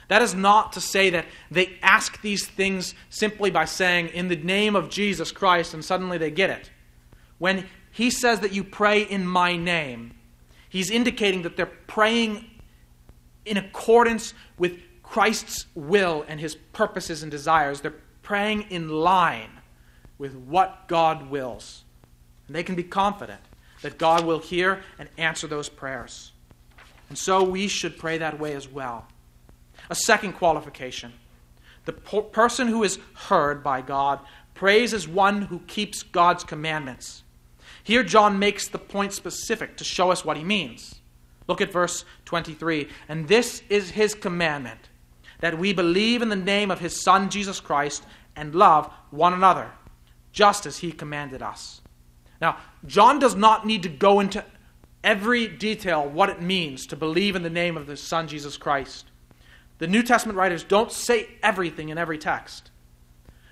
That 0.09 0.23
is 0.23 0.35
not 0.35 0.73
to 0.73 0.81
say 0.81 1.11
that 1.11 1.27
they 1.53 1.79
ask 1.85 2.21
these 2.21 2.49
things 2.49 2.97
simply 3.11 3.53
by 3.53 3.65
saying, 3.65 4.09
in 4.09 4.27
the 4.27 4.35
name 4.35 4.75
of 4.75 4.91
Jesus 4.91 5.31
Christ, 5.31 5.73
and 5.73 5.85
suddenly 5.85 6.19
they 6.19 6.33
get 6.33 6.51
it. 6.51 6.73
When 7.39 7.67
he 7.97 8.11
says 8.11 8.41
that 8.41 8.53
you 8.53 8.63
pray 8.63 9.01
in 9.01 9.27
my 9.27 9.57
name, 9.57 10.13
he's 10.69 10.91
indicating 10.91 11.41
that 11.43 11.57
they're 11.57 11.65
praying 11.65 12.45
in 13.47 13.57
accordance 13.57 14.35
with 14.59 14.79
Christ's 15.03 15.65
will 15.75 16.23
and 16.29 16.39
his 16.39 16.57
purposes 16.75 17.23
and 17.23 17.31
desires. 17.31 17.81
They're 17.81 17.95
praying 18.23 18.67
in 18.69 18.91
line 18.91 19.49
with 20.19 20.35
what 20.35 20.89
God 20.89 21.31
wills. 21.31 21.85
And 22.47 22.55
they 22.55 22.63
can 22.63 22.75
be 22.75 22.83
confident 22.83 23.41
that 23.81 23.97
God 23.97 24.27
will 24.27 24.41
hear 24.41 24.83
and 24.99 25.09
answer 25.17 25.47
those 25.47 25.71
prayers. 25.71 26.33
And 27.09 27.17
so 27.17 27.43
we 27.43 27.67
should 27.67 27.97
pray 27.97 28.19
that 28.19 28.39
way 28.39 28.53
as 28.53 28.69
well. 28.69 29.07
A 29.89 29.95
second 29.95 30.35
qualification 30.35 31.15
the 31.87 31.93
person 31.93 32.69
who 32.69 32.83
is 32.83 32.99
heard 33.15 33.63
by 33.63 33.81
God 33.81 34.21
prays 34.53 34.93
as 34.93 35.09
one 35.09 35.41
who 35.41 35.61
keeps 35.61 36.03
God's 36.03 36.45
commandments. 36.45 37.23
Here, 37.87 38.03
John 38.03 38.41
makes 38.41 38.67
the 38.67 38.81
point 38.81 39.13
specific 39.13 39.77
to 39.77 39.85
show 39.85 40.11
us 40.11 40.25
what 40.25 40.37
he 40.37 40.43
means. 40.43 40.97
Look 41.47 41.61
at 41.61 41.71
verse 41.71 42.05
23. 42.25 42.89
And 43.09 43.29
this 43.29 43.63
is 43.69 43.91
his 43.91 44.13
commandment 44.13 44.81
that 45.39 45.57
we 45.57 45.73
believe 45.73 46.21
in 46.21 46.29
the 46.29 46.35
name 46.35 46.73
of 46.73 46.81
his 46.81 47.01
Son, 47.01 47.31
Jesus 47.31 47.61
Christ, 47.61 48.03
and 48.35 48.57
love 48.57 48.93
one 49.11 49.35
another, 49.35 49.71
just 50.33 50.67
as 50.67 50.79
he 50.79 50.91
commanded 50.91 51.43
us. 51.43 51.81
Now, 52.41 52.57
John 52.87 53.21
does 53.21 53.37
not 53.37 53.65
need 53.65 53.85
to 53.85 53.89
go 53.89 54.19
into 54.19 54.45
every 55.05 55.47
detail 55.47 56.09
what 56.09 56.29
it 56.29 56.43
means 56.43 56.87
to 56.89 56.97
believe 56.97 57.37
in 57.37 57.45
the 57.45 57.51
name 57.51 57.77
of 57.77 57.87
the 57.87 57.97
Son, 57.97 58.27
Jesus 58.27 58.57
Christ. 58.57 59.13
The 59.79 59.87
New 59.87 60.03
Testament 60.03 60.37
writers 60.37 60.65
don't 60.65 60.91
say 60.91 61.29
everything 61.41 61.91
in 61.91 61.99
every 61.99 62.19
text. 62.19 62.73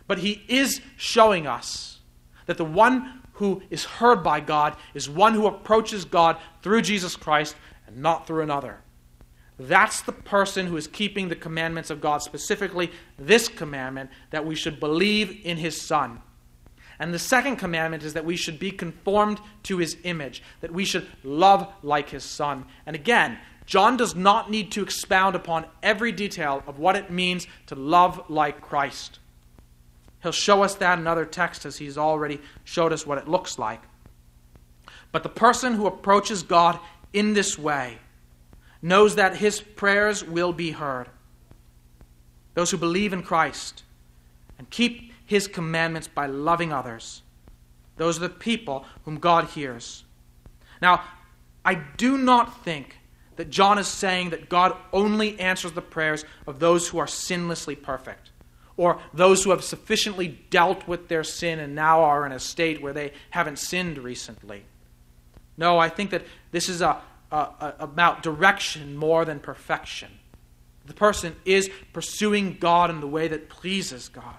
But 0.09 0.18
he 0.18 0.42
is 0.49 0.81
showing 0.97 1.47
us 1.47 2.01
that 2.47 2.57
the 2.57 2.64
one 2.64 3.20
who 3.35 3.62
is 3.70 3.85
heard 3.85 4.23
by 4.23 4.40
God 4.40 4.77
is 4.94 5.09
one 5.09 5.35
who 5.35 5.47
approaches 5.47 6.05
God 6.05 6.37
through 6.62 6.83
Jesus 6.83 7.16
Christ 7.16 7.57
and 7.87 7.99
not 7.99 8.27
through 8.27 8.42
another. 8.42 8.81
That's 9.59 10.03
the 10.03 10.12
person 10.12 10.66
who 10.66 10.77
is 10.77 10.88
keeping 10.88 11.29
the 11.29 11.37
commandments 11.37 11.90
of 11.90 12.01
God, 12.01 12.23
specifically 12.23 12.90
this 13.18 13.49
commandment 13.49 14.11
that 14.31 14.44
we 14.44 14.55
should 14.55 14.81
believe 14.81 15.40
in 15.44 15.57
his 15.57 15.81
Son. 15.81 16.20
And 16.99 17.12
the 17.12 17.18
second 17.18 17.57
commandment 17.57 18.03
is 18.03 18.14
that 18.14 18.25
we 18.25 18.37
should 18.37 18.59
be 18.59 18.70
conformed 18.70 19.40
to 19.64 19.79
his 19.79 19.97
image, 20.05 20.42
that 20.61 20.73
we 20.73 20.85
should 20.85 21.07
love 21.23 21.73
like 21.83 22.11
his 22.11 22.25
Son. 22.25 22.66
And 22.87 22.94
again, 22.94 23.38
John 23.66 23.97
does 23.97 24.14
not 24.14 24.51
need 24.51 24.70
to 24.73 24.83
expound 24.83 25.35
upon 25.35 25.66
every 25.83 26.12
detail 26.12 26.62
of 26.66 26.79
what 26.79 26.97
it 26.97 27.11
means 27.11 27.47
to 27.66 27.75
love 27.75 28.25
like 28.29 28.61
Christ. 28.61 29.18
He'll 30.24 30.32
show 30.32 30.62
us 30.62 30.74
that 30.76 30.98
in 30.98 31.06
other 31.06 31.26
texts 31.26 31.66
as 31.66 31.76
he's 31.76 31.98
already 31.98 32.40
showed 32.64 32.94
us 32.94 33.06
what 33.06 33.18
it 33.18 33.28
looks 33.28 33.58
like. 33.58 33.82
But 35.12 35.22
the 35.22 35.28
person 35.28 35.74
who 35.74 35.87
approaches 35.87 36.42
God 36.42 36.80
in 37.12 37.34
this 37.34 37.58
way 37.58 37.98
knows 38.80 39.16
that 39.16 39.37
his 39.37 39.60
prayers 39.60 40.24
will 40.24 40.54
be 40.54 40.70
heard. 40.70 41.10
Those 42.54 42.70
who 42.70 42.78
believe 42.78 43.12
in 43.12 43.22
Christ 43.22 43.82
and 44.58 44.70
keep 44.70 45.12
his 45.26 45.46
commandments 45.46 46.08
by 46.08 46.24
loving 46.24 46.72
others, 46.72 47.22
those 47.98 48.16
are 48.16 48.26
the 48.26 48.30
people 48.30 48.87
whom 49.04 49.18
God 49.18 49.50
hears. 49.50 50.04
Now, 50.80 51.04
I 51.66 51.74
do 51.74 52.16
not 52.16 52.64
think 52.64 52.96
that 53.37 53.50
John 53.50 53.78
is 53.78 53.88
saying 53.88 54.30
that 54.30 54.48
God 54.48 54.74
only 54.90 55.38
answers 55.38 55.72
the 55.72 55.82
prayers 55.82 56.24
of 56.46 56.60
those 56.60 56.88
who 56.88 56.96
are 56.96 57.06
sinlessly 57.06 57.76
perfect, 57.76 58.30
or 58.76 59.00
those 59.12 59.44
who 59.44 59.50
have 59.50 59.62
sufficiently 59.62 60.38
dealt 60.50 60.87
with 60.88 61.08
their 61.08 61.24
sin 61.24 61.58
and 61.58 61.74
now 61.74 62.02
are 62.02 62.26
in 62.26 62.32
a 62.32 62.40
state 62.40 62.82
where 62.82 62.92
they 62.92 63.12
haven't 63.30 63.58
sinned 63.58 63.98
recently. 63.98 64.64
No, 65.56 65.78
I 65.78 65.88
think 65.88 66.10
that 66.10 66.24
this 66.50 66.68
is 66.68 66.80
a, 66.80 67.00
a, 67.30 67.37
a, 67.37 67.74
about 67.78 68.22
direction 68.22 68.96
more 68.96 69.24
than 69.24 69.38
perfection. 69.38 70.10
The 70.87 70.94
person 70.94 71.37
is 71.44 71.70
pursuing 71.92 72.56
God 72.58 72.90
in 72.90 73.00
the 73.00 73.06
way 73.06 73.28
that 73.28 73.48
pleases 73.48 74.08
God. 74.08 74.34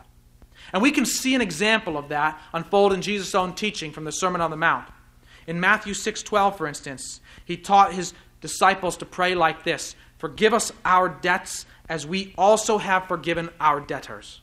And 0.73 0.81
we 0.81 0.91
can 0.91 1.05
see 1.05 1.35
an 1.35 1.41
example 1.41 1.97
of 1.97 2.09
that 2.09 2.39
unfold 2.53 2.93
in 2.93 3.01
Jesus' 3.01 3.35
own 3.35 3.53
teaching 3.53 3.91
from 3.91 4.03
the 4.03 4.11
Sermon 4.11 4.41
on 4.41 4.51
the 4.51 4.57
Mount. 4.57 4.87
In 5.47 5.59
Matthew 5.59 5.93
6:12, 5.93 6.57
for 6.57 6.67
instance, 6.67 7.21
he 7.45 7.55
taught 7.55 7.93
his 7.93 8.13
disciples 8.41 8.97
to 8.97 9.05
pray 9.05 9.35
like 9.35 9.63
this 9.63 9.95
Forgive 10.17 10.53
us 10.53 10.71
our 10.83 11.09
debts 11.09 11.65
as 11.87 12.05
we 12.05 12.33
also 12.37 12.77
have 12.77 13.07
forgiven 13.07 13.49
our 13.59 13.79
debtors. 13.79 14.41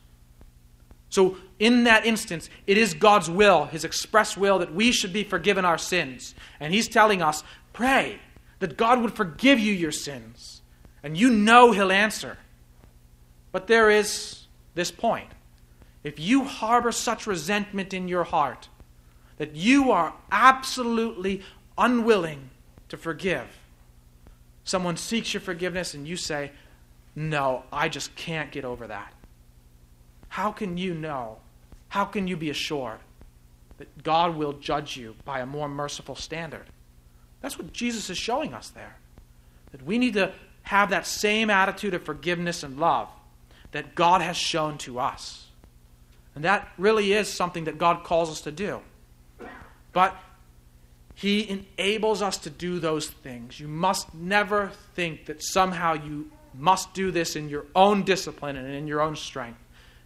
So, 1.09 1.37
in 1.59 1.83
that 1.83 2.05
instance, 2.05 2.49
it 2.65 2.77
is 2.77 2.95
God's 2.95 3.29
will, 3.29 3.65
His 3.65 3.83
express 3.83 4.35
will, 4.35 4.59
that 4.59 4.73
we 4.73 4.91
should 4.91 5.13
be 5.13 5.23
forgiven 5.23 5.63
our 5.63 5.77
sins. 5.77 6.33
And 6.59 6.73
He's 6.73 6.87
telling 6.87 7.21
us, 7.21 7.43
pray 7.71 8.19
that 8.59 8.77
God 8.77 9.01
would 9.01 9.13
forgive 9.13 9.59
you 9.59 9.73
your 9.73 9.91
sins. 9.91 10.61
And 11.03 11.15
you 11.15 11.29
know 11.29 11.71
He'll 11.71 11.91
answer. 11.91 12.37
But 13.51 13.67
there 13.67 13.91
is 13.91 14.47
this 14.73 14.89
point. 14.89 15.29
If 16.03 16.19
you 16.19 16.45
harbor 16.45 16.91
such 16.91 17.27
resentment 17.27 17.93
in 17.93 18.07
your 18.07 18.23
heart 18.23 18.67
that 19.37 19.55
you 19.55 19.91
are 19.91 20.13
absolutely 20.31 21.43
unwilling 21.77 22.49
to 22.89 22.97
forgive, 22.97 23.45
someone 24.63 24.97
seeks 24.97 25.33
your 25.33 25.41
forgiveness 25.41 25.93
and 25.93 26.07
you 26.07 26.17
say, 26.17 26.51
No, 27.15 27.63
I 27.71 27.89
just 27.89 28.15
can't 28.15 28.51
get 28.51 28.65
over 28.65 28.87
that. 28.87 29.13
How 30.29 30.51
can 30.51 30.77
you 30.77 30.93
know? 30.93 31.37
How 31.89 32.05
can 32.05 32.27
you 32.27 32.35
be 32.35 32.49
assured 32.49 32.99
that 33.77 34.03
God 34.03 34.35
will 34.35 34.53
judge 34.53 34.97
you 34.97 35.15
by 35.25 35.39
a 35.39 35.45
more 35.45 35.69
merciful 35.69 36.15
standard? 36.15 36.65
That's 37.41 37.57
what 37.57 37.71
Jesus 37.71 38.09
is 38.09 38.17
showing 38.17 38.53
us 38.53 38.69
there. 38.69 38.95
That 39.71 39.85
we 39.85 39.97
need 39.97 40.13
to 40.13 40.31
have 40.63 40.89
that 40.89 41.05
same 41.05 41.49
attitude 41.49 41.93
of 41.93 42.03
forgiveness 42.03 42.63
and 42.63 42.79
love 42.79 43.09
that 43.73 43.95
God 43.95 44.21
has 44.21 44.37
shown 44.37 44.77
to 44.79 44.99
us. 44.99 45.47
And 46.35 46.43
that 46.45 46.71
really 46.77 47.13
is 47.13 47.27
something 47.27 47.65
that 47.65 47.77
God 47.77 48.03
calls 48.03 48.31
us 48.31 48.41
to 48.41 48.51
do. 48.51 48.81
But 49.91 50.15
he 51.15 51.47
enables 51.77 52.21
us 52.21 52.37
to 52.39 52.49
do 52.49 52.79
those 52.79 53.07
things. 53.07 53.59
You 53.59 53.67
must 53.67 54.13
never 54.15 54.71
think 54.95 55.25
that 55.27 55.43
somehow 55.43 55.93
you 55.93 56.31
must 56.53 56.93
do 56.93 57.11
this 57.11 57.35
in 57.35 57.49
your 57.49 57.65
own 57.75 58.03
discipline 58.03 58.55
and 58.55 58.73
in 58.73 58.87
your 58.87 59.01
own 59.01 59.15
strength. 59.15 59.59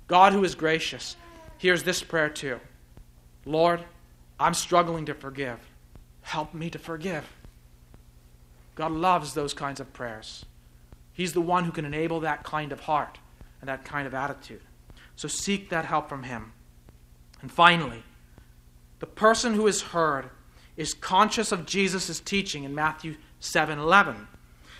God, 0.07 0.33
who 0.33 0.43
is 0.43 0.55
gracious, 0.55 1.15
hears 1.57 1.83
this 1.83 2.01
prayer 2.01 2.29
too 2.29 2.59
Lord, 3.45 3.83
I'm 4.39 4.53
struggling 4.53 5.05
to 5.05 5.13
forgive. 5.13 5.59
Help 6.21 6.53
me 6.53 6.69
to 6.69 6.79
forgive. 6.79 7.25
God 8.75 8.91
loves 8.91 9.33
those 9.33 9.53
kinds 9.53 9.79
of 9.79 9.93
prayers. 9.93 10.45
He's 11.13 11.33
the 11.33 11.41
one 11.41 11.63
who 11.63 11.71
can 11.71 11.85
enable 11.85 12.19
that 12.19 12.43
kind 12.43 12.71
of 12.71 12.81
heart 12.81 13.17
and 13.59 13.69
that 13.69 13.85
kind 13.85 14.05
of 14.05 14.13
attitude. 14.13 14.61
So 15.15 15.27
seek 15.27 15.69
that 15.69 15.85
help 15.85 16.09
from 16.09 16.23
Him. 16.23 16.53
And 17.41 17.51
finally, 17.51 18.03
the 18.99 19.07
person 19.07 19.53
who 19.53 19.65
is 19.65 19.81
heard 19.81 20.29
is 20.75 20.93
conscious 20.93 21.51
of 21.51 21.65
Jesus' 21.65 22.19
teaching 22.19 22.63
in 22.63 22.75
Matthew 22.75 23.15
7 23.39 23.79
11. 23.79 24.27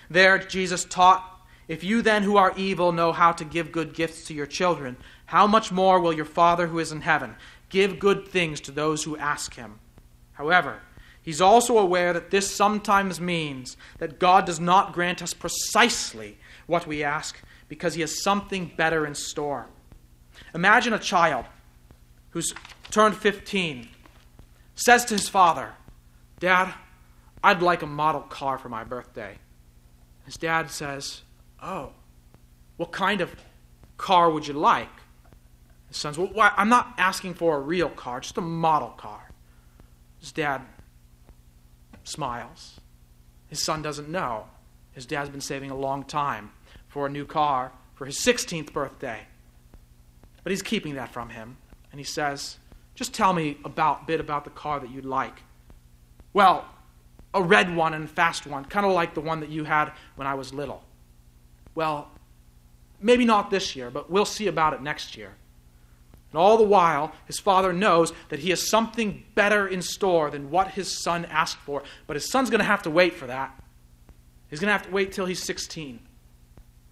There, 0.09 0.37
Jesus 0.37 0.85
taught 0.85 1.36
if 1.67 1.83
you 1.83 2.01
then, 2.01 2.23
who 2.23 2.37
are 2.37 2.53
evil, 2.55 2.91
know 2.91 3.11
how 3.11 3.31
to 3.33 3.43
give 3.43 3.71
good 3.71 3.93
gifts 3.93 4.25
to 4.25 4.33
your 4.33 4.45
children, 4.45 4.97
how 5.25 5.47
much 5.47 5.71
more 5.71 5.99
will 5.99 6.13
your 6.13 6.25
Father 6.25 6.67
who 6.67 6.79
is 6.79 6.91
in 6.91 7.01
heaven 7.01 7.35
give 7.69 7.99
good 7.99 8.27
things 8.27 8.61
to 8.61 8.71
those 8.71 9.03
who 9.03 9.17
ask 9.17 9.55
him? 9.55 9.79
However, 10.33 10.79
he's 11.21 11.41
also 11.41 11.77
aware 11.77 12.13
that 12.13 12.31
this 12.31 12.55
sometimes 12.55 13.19
means 13.19 13.75
that 13.99 14.19
God 14.19 14.45
does 14.45 14.59
not 14.59 14.93
grant 14.93 15.21
us 15.21 15.33
precisely 15.33 16.37
what 16.67 16.87
we 16.87 17.03
ask 17.03 17.37
because 17.67 17.95
he 17.95 18.01
has 18.01 18.23
something 18.23 18.71
better 18.77 19.05
in 19.05 19.13
store. 19.13 19.67
Imagine 20.53 20.93
a 20.93 20.99
child 20.99 21.45
who's 22.29 22.53
turned 22.91 23.17
15 23.17 23.89
says 24.75 25.03
to 25.05 25.15
his 25.15 25.27
father, 25.27 25.73
Dad, 26.39 26.73
I'd 27.43 27.61
like 27.61 27.81
a 27.81 27.87
model 27.87 28.21
car 28.21 28.57
for 28.57 28.69
my 28.69 28.83
birthday. 28.83 29.37
His 30.25 30.37
dad 30.37 30.69
says, 30.71 31.23
Oh, 31.61 31.91
what 32.77 32.91
kind 32.91 33.21
of 33.21 33.35
car 33.97 34.29
would 34.29 34.47
you 34.47 34.53
like? 34.53 34.89
His 35.87 35.97
son's, 35.97 36.17
well, 36.17 36.29
why? 36.33 36.51
I'm 36.55 36.69
not 36.69 36.93
asking 36.97 37.35
for 37.35 37.57
a 37.57 37.59
real 37.59 37.89
car, 37.89 38.19
just 38.19 38.37
a 38.37 38.41
model 38.41 38.89
car. 38.89 39.31
His 40.19 40.31
dad 40.31 40.61
smiles. 42.03 42.79
His 43.47 43.63
son 43.63 43.81
doesn't 43.81 44.09
know. 44.09 44.45
His 44.91 45.05
dad's 45.05 45.29
been 45.29 45.41
saving 45.41 45.71
a 45.71 45.75
long 45.75 46.03
time 46.03 46.51
for 46.87 47.05
a 47.05 47.09
new 47.09 47.25
car 47.25 47.71
for 47.95 48.05
his 48.05 48.17
16th 48.17 48.73
birthday. 48.73 49.21
But 50.43 50.51
he's 50.51 50.61
keeping 50.61 50.95
that 50.95 51.11
from 51.11 51.29
him. 51.29 51.57
And 51.91 51.99
he 51.99 52.05
says, 52.05 52.57
Just 52.95 53.13
tell 53.13 53.33
me 53.33 53.57
about 53.63 54.07
bit 54.07 54.19
about 54.19 54.43
the 54.43 54.49
car 54.49 54.79
that 54.79 54.89
you'd 54.89 55.05
like. 55.05 55.43
Well, 56.33 56.65
a 57.33 57.41
red 57.41 57.75
one 57.75 57.93
and 57.93 58.09
fast 58.09 58.47
one, 58.47 58.65
kind 58.65 58.85
of 58.85 58.91
like 58.91 59.13
the 59.13 59.21
one 59.21 59.39
that 59.41 59.49
you 59.49 59.63
had 59.63 59.91
when 60.15 60.27
I 60.27 60.33
was 60.33 60.53
little. 60.53 60.83
Well, 61.77 62.09
maybe 62.99 63.23
not 63.23 63.51
this 63.51 63.75
year, 63.75 63.91
but 63.91 64.09
we'll 64.09 64.25
see 64.25 64.47
about 64.47 64.73
it 64.73 64.81
next 64.81 65.15
year. 65.15 65.35
And 66.31 66.39
all 66.39 66.57
the 66.57 66.63
while, 66.63 67.11
his 67.27 67.39
father 67.39 67.71
knows 67.71 68.13
that 68.29 68.39
he 68.39 68.49
has 68.49 68.67
something 68.67 69.23
better 69.35 69.67
in 69.67 69.83
store 69.83 70.31
than 70.31 70.49
what 70.49 70.69
his 70.69 71.03
son 71.03 71.25
asked 71.25 71.57
for. 71.57 71.83
But 72.07 72.15
his 72.15 72.31
son's 72.31 72.49
going 72.49 72.61
to 72.61 72.65
have 72.65 72.81
to 72.81 72.89
wait 72.89 73.13
for 73.13 73.27
that. 73.27 73.61
He's 74.49 74.59
going 74.59 74.69
to 74.69 74.71
have 74.71 74.87
to 74.87 74.91
wait 74.91 75.11
till 75.11 75.27
he's 75.27 75.43
16. 75.43 75.99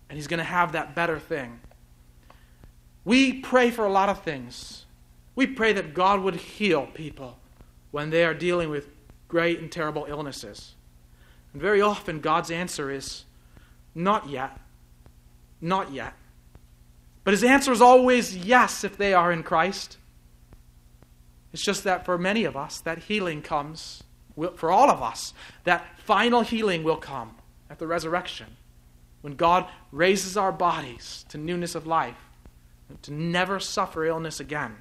And 0.07 0.17
he's 0.17 0.27
going 0.27 0.37
to 0.37 0.43
have 0.43 0.73
that 0.73 0.93
better 0.93 1.17
thing. 1.17 1.61
We 3.03 3.33
pray 3.33 3.71
for 3.71 3.85
a 3.85 3.91
lot 3.91 4.09
of 4.09 4.21
things. 4.21 4.85
We 5.33 5.47
pray 5.47 5.73
that 5.73 5.95
God 5.95 6.21
would 6.21 6.35
heal 6.35 6.85
people 6.93 7.39
when 7.89 8.11
they 8.11 8.23
are 8.23 8.35
dealing 8.35 8.69
with 8.69 8.89
great 9.29 9.59
and 9.59 9.71
terrible 9.71 10.05
illnesses. 10.07 10.75
And 11.53 11.61
very 11.61 11.81
often, 11.81 12.19
God's 12.19 12.51
answer 12.51 12.91
is, 12.91 13.25
not 13.95 14.29
yet. 14.29 14.59
Not 15.65 15.91
yet. 15.91 16.13
But 17.23 17.31
his 17.31 17.43
answer 17.43 17.71
is 17.71 17.81
always 17.81 18.37
yes 18.37 18.83
if 18.83 18.97
they 18.97 19.15
are 19.15 19.31
in 19.31 19.41
Christ. 19.41 19.97
It's 21.51 21.63
just 21.63 21.83
that 21.85 22.05
for 22.05 22.19
many 22.19 22.43
of 22.43 22.55
us, 22.55 22.79
that 22.81 22.99
healing 22.99 23.41
comes, 23.41 24.03
for 24.57 24.69
all 24.69 24.91
of 24.91 25.01
us, 25.01 25.33
that 25.63 25.83
final 25.97 26.41
healing 26.41 26.83
will 26.83 26.97
come 26.97 27.35
at 27.67 27.79
the 27.79 27.87
resurrection 27.87 28.45
when 29.21 29.35
God 29.35 29.65
raises 29.91 30.37
our 30.37 30.51
bodies 30.51 31.25
to 31.29 31.39
newness 31.39 31.73
of 31.73 31.87
life, 31.87 32.29
to 33.01 33.11
never 33.11 33.59
suffer 33.59 34.05
illness 34.05 34.39
again. 34.39 34.75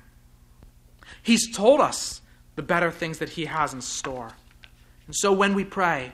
He's 1.22 1.50
told 1.56 1.80
us 1.80 2.20
the 2.56 2.62
better 2.62 2.90
things 2.90 3.20
that 3.20 3.30
He 3.30 3.46
has 3.46 3.72
in 3.72 3.80
store. 3.80 4.32
And 5.06 5.16
so 5.16 5.32
when 5.32 5.54
we 5.54 5.64
pray, 5.64 6.12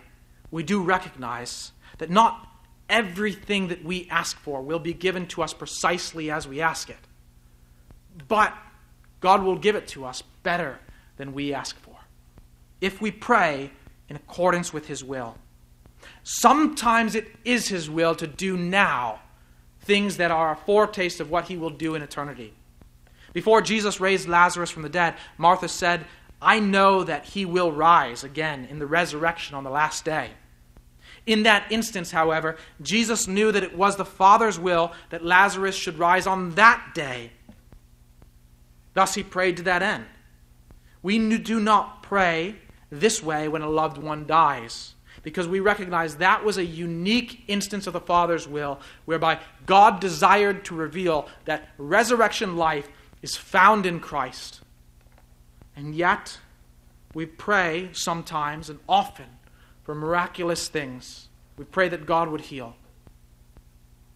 we 0.52 0.62
do 0.62 0.80
recognize 0.80 1.72
that 1.98 2.08
not 2.08 2.46
everything 2.90 3.68
that 3.68 3.84
we 3.84 4.08
ask 4.10 4.38
for 4.38 4.60
will 4.60 4.78
be 4.78 4.92
given 4.92 5.26
to 5.28 5.42
us 5.42 5.54
precisely 5.54 6.30
as 6.30 6.46
we 6.46 6.60
ask 6.60 6.90
it. 6.90 6.98
But 8.28 8.54
God 9.20 9.42
will 9.42 9.56
give 9.56 9.76
it 9.76 9.88
to 9.88 10.04
us 10.04 10.22
better 10.42 10.78
than 11.16 11.32
we 11.32 11.54
ask 11.54 11.78
for 11.78 11.96
if 12.80 13.00
we 13.00 13.10
pray 13.10 13.70
in 14.08 14.16
accordance 14.16 14.72
with 14.72 14.86
His 14.86 15.04
will. 15.04 15.36
Sometimes 16.22 17.14
it 17.14 17.28
is 17.44 17.68
His 17.68 17.88
will 17.88 18.14
to 18.16 18.26
do 18.26 18.56
now 18.56 19.20
things 19.80 20.16
that 20.16 20.30
are 20.30 20.52
a 20.52 20.56
foretaste 20.56 21.20
of 21.20 21.30
what 21.30 21.48
He 21.48 21.56
will 21.56 21.70
do 21.70 21.94
in 21.94 22.02
eternity. 22.02 22.54
Before 23.32 23.62
Jesus 23.62 24.00
raised 24.00 24.28
Lazarus 24.28 24.70
from 24.70 24.82
the 24.82 24.88
dead, 24.88 25.14
Martha 25.38 25.68
said, 25.68 26.06
I 26.42 26.58
know 26.58 27.04
that 27.04 27.26
He 27.26 27.44
will 27.44 27.70
rise 27.70 28.24
again 28.24 28.66
in 28.70 28.78
the 28.78 28.86
resurrection 28.86 29.54
on 29.54 29.64
the 29.64 29.70
last 29.70 30.04
day. 30.04 30.30
In 31.26 31.42
that 31.44 31.70
instance, 31.70 32.10
however, 32.10 32.56
Jesus 32.80 33.28
knew 33.28 33.52
that 33.52 33.62
it 33.62 33.76
was 33.76 33.96
the 33.96 34.04
Father's 34.04 34.58
will 34.58 34.92
that 35.10 35.24
Lazarus 35.24 35.76
should 35.76 35.98
rise 35.98 36.26
on 36.26 36.52
that 36.52 36.92
day. 36.94 37.32
Thus, 38.94 39.14
he 39.14 39.22
prayed 39.22 39.56
to 39.58 39.62
that 39.64 39.82
end. 39.82 40.06
We 41.02 41.38
do 41.38 41.60
not 41.60 42.02
pray 42.02 42.56
this 42.90 43.22
way 43.22 43.48
when 43.48 43.62
a 43.62 43.68
loved 43.68 43.98
one 43.98 44.26
dies, 44.26 44.94
because 45.22 45.46
we 45.46 45.60
recognize 45.60 46.16
that 46.16 46.44
was 46.44 46.58
a 46.58 46.64
unique 46.64 47.44
instance 47.46 47.86
of 47.86 47.92
the 47.92 48.00
Father's 48.00 48.48
will, 48.48 48.80
whereby 49.04 49.40
God 49.66 50.00
desired 50.00 50.64
to 50.64 50.74
reveal 50.74 51.28
that 51.44 51.68
resurrection 51.78 52.56
life 52.56 52.88
is 53.22 53.36
found 53.36 53.86
in 53.86 54.00
Christ. 54.00 54.62
And 55.76 55.94
yet, 55.94 56.38
we 57.14 57.26
pray 57.26 57.90
sometimes 57.92 58.68
and 58.68 58.80
often 58.88 59.26
for 59.90 59.94
miraculous 59.96 60.68
things. 60.68 61.26
We 61.56 61.64
pray 61.64 61.88
that 61.88 62.06
God 62.06 62.28
would 62.28 62.42
heal. 62.42 62.76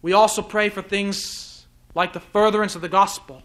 We 0.01 0.13
also 0.13 0.41
pray 0.41 0.69
for 0.69 0.81
things 0.81 1.67
like 1.93 2.13
the 2.13 2.21
furtherance 2.21 2.75
of 2.75 2.81
the 2.81 2.87
gospel. 2.87 3.43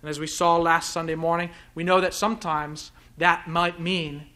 And 0.00 0.10
as 0.10 0.18
we 0.18 0.26
saw 0.26 0.56
last 0.56 0.90
Sunday 0.92 1.14
morning, 1.14 1.50
we 1.76 1.84
know 1.84 2.00
that 2.00 2.14
sometimes 2.14 2.90
that 3.18 3.46
might 3.46 3.78
mean 3.78 4.26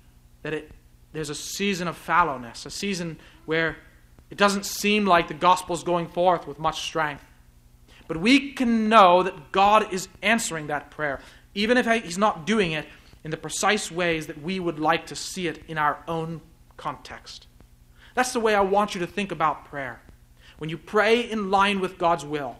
that 0.42 0.54
it, 0.54 0.70
there's 1.12 1.30
a 1.30 1.34
season 1.34 1.88
of 1.88 1.96
fallowness, 1.98 2.64
a 2.64 2.70
season 2.70 3.18
where 3.44 3.78
it 4.30 4.38
doesn't 4.38 4.64
seem 4.64 5.04
like 5.04 5.26
the 5.26 5.34
gospel 5.34 5.74
is 5.74 5.82
going 5.82 6.06
forth 6.06 6.46
with 6.46 6.60
much 6.60 6.80
strength. 6.80 7.24
But 8.06 8.18
we 8.18 8.52
can 8.52 8.88
know 8.88 9.24
that 9.24 9.50
God 9.50 9.92
is 9.92 10.06
answering 10.22 10.68
that 10.68 10.92
prayer, 10.92 11.18
even 11.56 11.76
if 11.76 11.86
He's 12.04 12.18
not 12.18 12.46
doing 12.46 12.70
it 12.70 12.86
in 13.24 13.32
the 13.32 13.36
precise 13.36 13.90
ways 13.90 14.28
that 14.28 14.40
we 14.40 14.60
would 14.60 14.78
like 14.78 15.06
to 15.06 15.16
see 15.16 15.48
it 15.48 15.64
in 15.66 15.76
our 15.76 15.98
own 16.06 16.40
context. 16.80 17.46
That's 18.14 18.32
the 18.32 18.40
way 18.40 18.54
I 18.54 18.62
want 18.62 18.94
you 18.94 19.00
to 19.00 19.06
think 19.06 19.30
about 19.30 19.66
prayer. 19.66 20.00
When 20.58 20.70
you 20.70 20.78
pray 20.78 21.20
in 21.30 21.50
line 21.50 21.78
with 21.78 21.98
God's 21.98 22.24
will, 22.24 22.56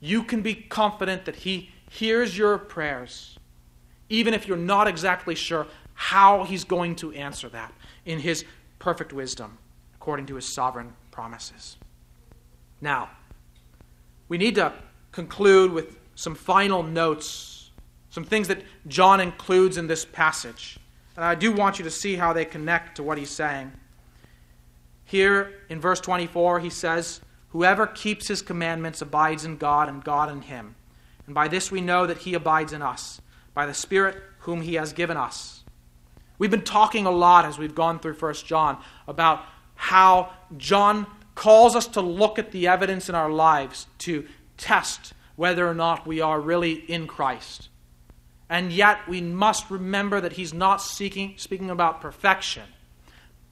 you 0.00 0.24
can 0.24 0.42
be 0.42 0.54
confident 0.54 1.24
that 1.24 1.36
He 1.36 1.70
hears 1.88 2.36
your 2.36 2.58
prayers, 2.58 3.38
even 4.08 4.34
if 4.34 4.48
you're 4.48 4.56
not 4.56 4.88
exactly 4.88 5.36
sure 5.36 5.66
how 5.94 6.42
He's 6.44 6.64
going 6.64 6.96
to 6.96 7.12
answer 7.12 7.48
that 7.50 7.72
in 8.04 8.18
His 8.18 8.44
perfect 8.80 9.12
wisdom, 9.12 9.58
according 9.94 10.26
to 10.26 10.34
His 10.34 10.44
sovereign 10.44 10.92
promises. 11.12 11.76
Now, 12.80 13.10
we 14.28 14.38
need 14.38 14.56
to 14.56 14.72
conclude 15.12 15.72
with 15.72 15.98
some 16.16 16.34
final 16.34 16.82
notes, 16.82 17.70
some 18.10 18.24
things 18.24 18.48
that 18.48 18.62
John 18.88 19.20
includes 19.20 19.76
in 19.76 19.86
this 19.86 20.04
passage. 20.04 20.78
And 21.16 21.24
I 21.24 21.34
do 21.34 21.52
want 21.52 21.78
you 21.78 21.84
to 21.84 21.90
see 21.90 22.16
how 22.16 22.32
they 22.32 22.44
connect 22.44 22.96
to 22.96 23.02
what 23.02 23.18
he's 23.18 23.30
saying. 23.30 23.72
Here 25.04 25.52
in 25.68 25.80
verse 25.80 26.00
24, 26.00 26.60
he 26.60 26.70
says, 26.70 27.20
Whoever 27.50 27.86
keeps 27.86 28.28
his 28.28 28.40
commandments 28.40 29.02
abides 29.02 29.44
in 29.44 29.58
God, 29.58 29.88
and 29.88 30.02
God 30.02 30.30
in 30.30 30.42
him. 30.42 30.74
And 31.26 31.34
by 31.34 31.48
this 31.48 31.70
we 31.70 31.80
know 31.80 32.06
that 32.06 32.18
he 32.18 32.34
abides 32.34 32.72
in 32.72 32.80
us, 32.80 33.20
by 33.52 33.66
the 33.66 33.74
Spirit 33.74 34.16
whom 34.40 34.62
he 34.62 34.74
has 34.74 34.92
given 34.92 35.16
us. 35.16 35.64
We've 36.38 36.50
been 36.50 36.62
talking 36.62 37.06
a 37.06 37.10
lot 37.10 37.44
as 37.44 37.58
we've 37.58 37.74
gone 37.74 38.00
through 38.00 38.14
1 38.14 38.34
John 38.46 38.82
about 39.06 39.44
how 39.74 40.32
John 40.56 41.06
calls 41.34 41.76
us 41.76 41.86
to 41.88 42.00
look 42.00 42.38
at 42.38 42.52
the 42.52 42.66
evidence 42.66 43.08
in 43.08 43.14
our 43.14 43.30
lives 43.30 43.86
to 43.98 44.26
test 44.56 45.12
whether 45.36 45.68
or 45.68 45.74
not 45.74 46.06
we 46.06 46.20
are 46.20 46.40
really 46.40 46.72
in 46.72 47.06
Christ. 47.06 47.68
And 48.52 48.70
yet, 48.70 49.08
we 49.08 49.22
must 49.22 49.70
remember 49.70 50.20
that 50.20 50.34
he's 50.34 50.52
not 50.52 50.82
seeking, 50.82 51.32
speaking 51.38 51.70
about 51.70 52.02
perfection. 52.02 52.64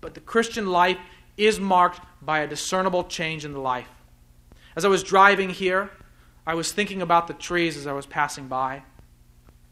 But 0.02 0.12
the 0.12 0.20
Christian 0.20 0.66
life 0.66 0.98
is 1.38 1.58
marked 1.58 2.00
by 2.20 2.40
a 2.40 2.46
discernible 2.46 3.04
change 3.04 3.46
in 3.46 3.54
the 3.54 3.60
life. 3.60 3.88
As 4.76 4.84
I 4.84 4.88
was 4.88 5.02
driving 5.02 5.48
here, 5.48 5.90
I 6.46 6.52
was 6.52 6.70
thinking 6.72 7.00
about 7.00 7.28
the 7.28 7.32
trees 7.32 7.78
as 7.78 7.86
I 7.86 7.94
was 7.94 8.04
passing 8.04 8.46
by. 8.46 8.82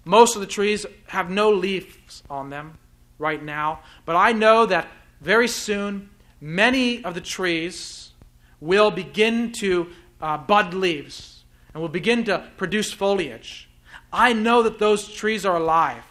Most 0.06 0.34
of 0.34 0.40
the 0.40 0.46
trees 0.46 0.86
have 1.08 1.28
no 1.28 1.50
leaves 1.50 2.22
on 2.30 2.48
them 2.48 2.78
right 3.18 3.44
now, 3.44 3.80
but 4.06 4.16
I 4.16 4.32
know 4.32 4.64
that 4.64 4.88
very 5.20 5.46
soon 5.46 6.08
many 6.40 7.04
of 7.04 7.12
the 7.12 7.20
trees 7.20 8.12
will 8.60 8.90
begin 8.90 9.52
to 9.60 9.88
uh, 10.22 10.38
bud 10.38 10.72
leaves 10.72 11.44
and 11.74 11.82
will 11.82 11.90
begin 11.90 12.24
to 12.24 12.48
produce 12.56 12.94
foliage. 12.94 13.67
I 14.12 14.32
know 14.32 14.62
that 14.62 14.78
those 14.78 15.08
trees 15.08 15.44
are 15.44 15.56
alive. 15.56 16.04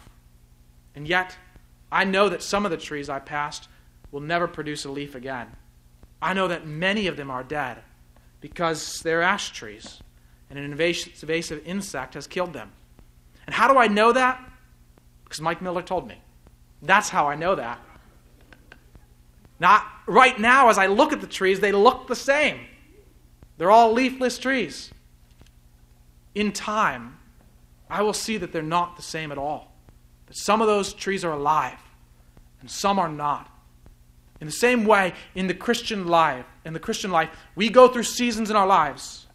And 0.94 1.06
yet, 1.06 1.36
I 1.90 2.04
know 2.04 2.28
that 2.28 2.42
some 2.42 2.64
of 2.64 2.70
the 2.70 2.76
trees 2.76 3.08
I 3.08 3.18
passed 3.18 3.68
will 4.10 4.20
never 4.20 4.46
produce 4.48 4.84
a 4.84 4.90
leaf 4.90 5.14
again. 5.14 5.48
I 6.20 6.34
know 6.34 6.48
that 6.48 6.66
many 6.66 7.06
of 7.06 7.16
them 7.16 7.30
are 7.30 7.44
dead 7.44 7.78
because 8.40 9.00
they're 9.02 9.22
ash 9.22 9.50
trees 9.50 10.00
and 10.50 10.58
an 10.58 10.64
invasive 10.64 11.66
insect 11.66 12.14
has 12.14 12.26
killed 12.26 12.52
them. 12.52 12.72
And 13.46 13.54
how 13.54 13.72
do 13.72 13.78
I 13.78 13.88
know 13.88 14.12
that? 14.12 14.40
Because 15.24 15.40
Mike 15.40 15.62
Miller 15.62 15.82
told 15.82 16.08
me. 16.08 16.20
That's 16.82 17.08
how 17.08 17.26
I 17.26 17.34
know 17.34 17.54
that. 17.54 17.80
Not 19.60 19.84
right 20.06 20.38
now, 20.38 20.68
as 20.68 20.78
I 20.78 20.86
look 20.86 21.12
at 21.12 21.20
the 21.20 21.26
trees, 21.26 21.60
they 21.60 21.72
look 21.72 22.06
the 22.06 22.16
same. 22.16 22.60
They're 23.56 23.70
all 23.70 23.92
leafless 23.92 24.38
trees. 24.38 24.90
In 26.34 26.52
time, 26.52 27.17
I 27.90 28.02
will 28.02 28.12
see 28.12 28.36
that 28.38 28.52
they're 28.52 28.62
not 28.62 28.96
the 28.96 29.02
same 29.02 29.32
at 29.32 29.38
all. 29.38 29.74
That 30.26 30.36
some 30.36 30.60
of 30.60 30.66
those 30.66 30.92
trees 30.92 31.24
are 31.24 31.32
alive 31.32 31.78
and 32.60 32.70
some 32.70 32.98
are 32.98 33.08
not. 33.08 33.48
In 34.40 34.46
the 34.46 34.52
same 34.52 34.84
way, 34.84 35.14
in 35.34 35.46
the 35.46 35.54
Christian 35.54 36.06
life, 36.06 36.46
in 36.64 36.72
the 36.72 36.80
Christian 36.80 37.10
life, 37.10 37.30
we 37.56 37.68
go 37.68 37.88
through 37.88 38.04
seasons 38.04 38.50
in 38.50 38.56
our 38.56 38.66
lives. 38.66 39.26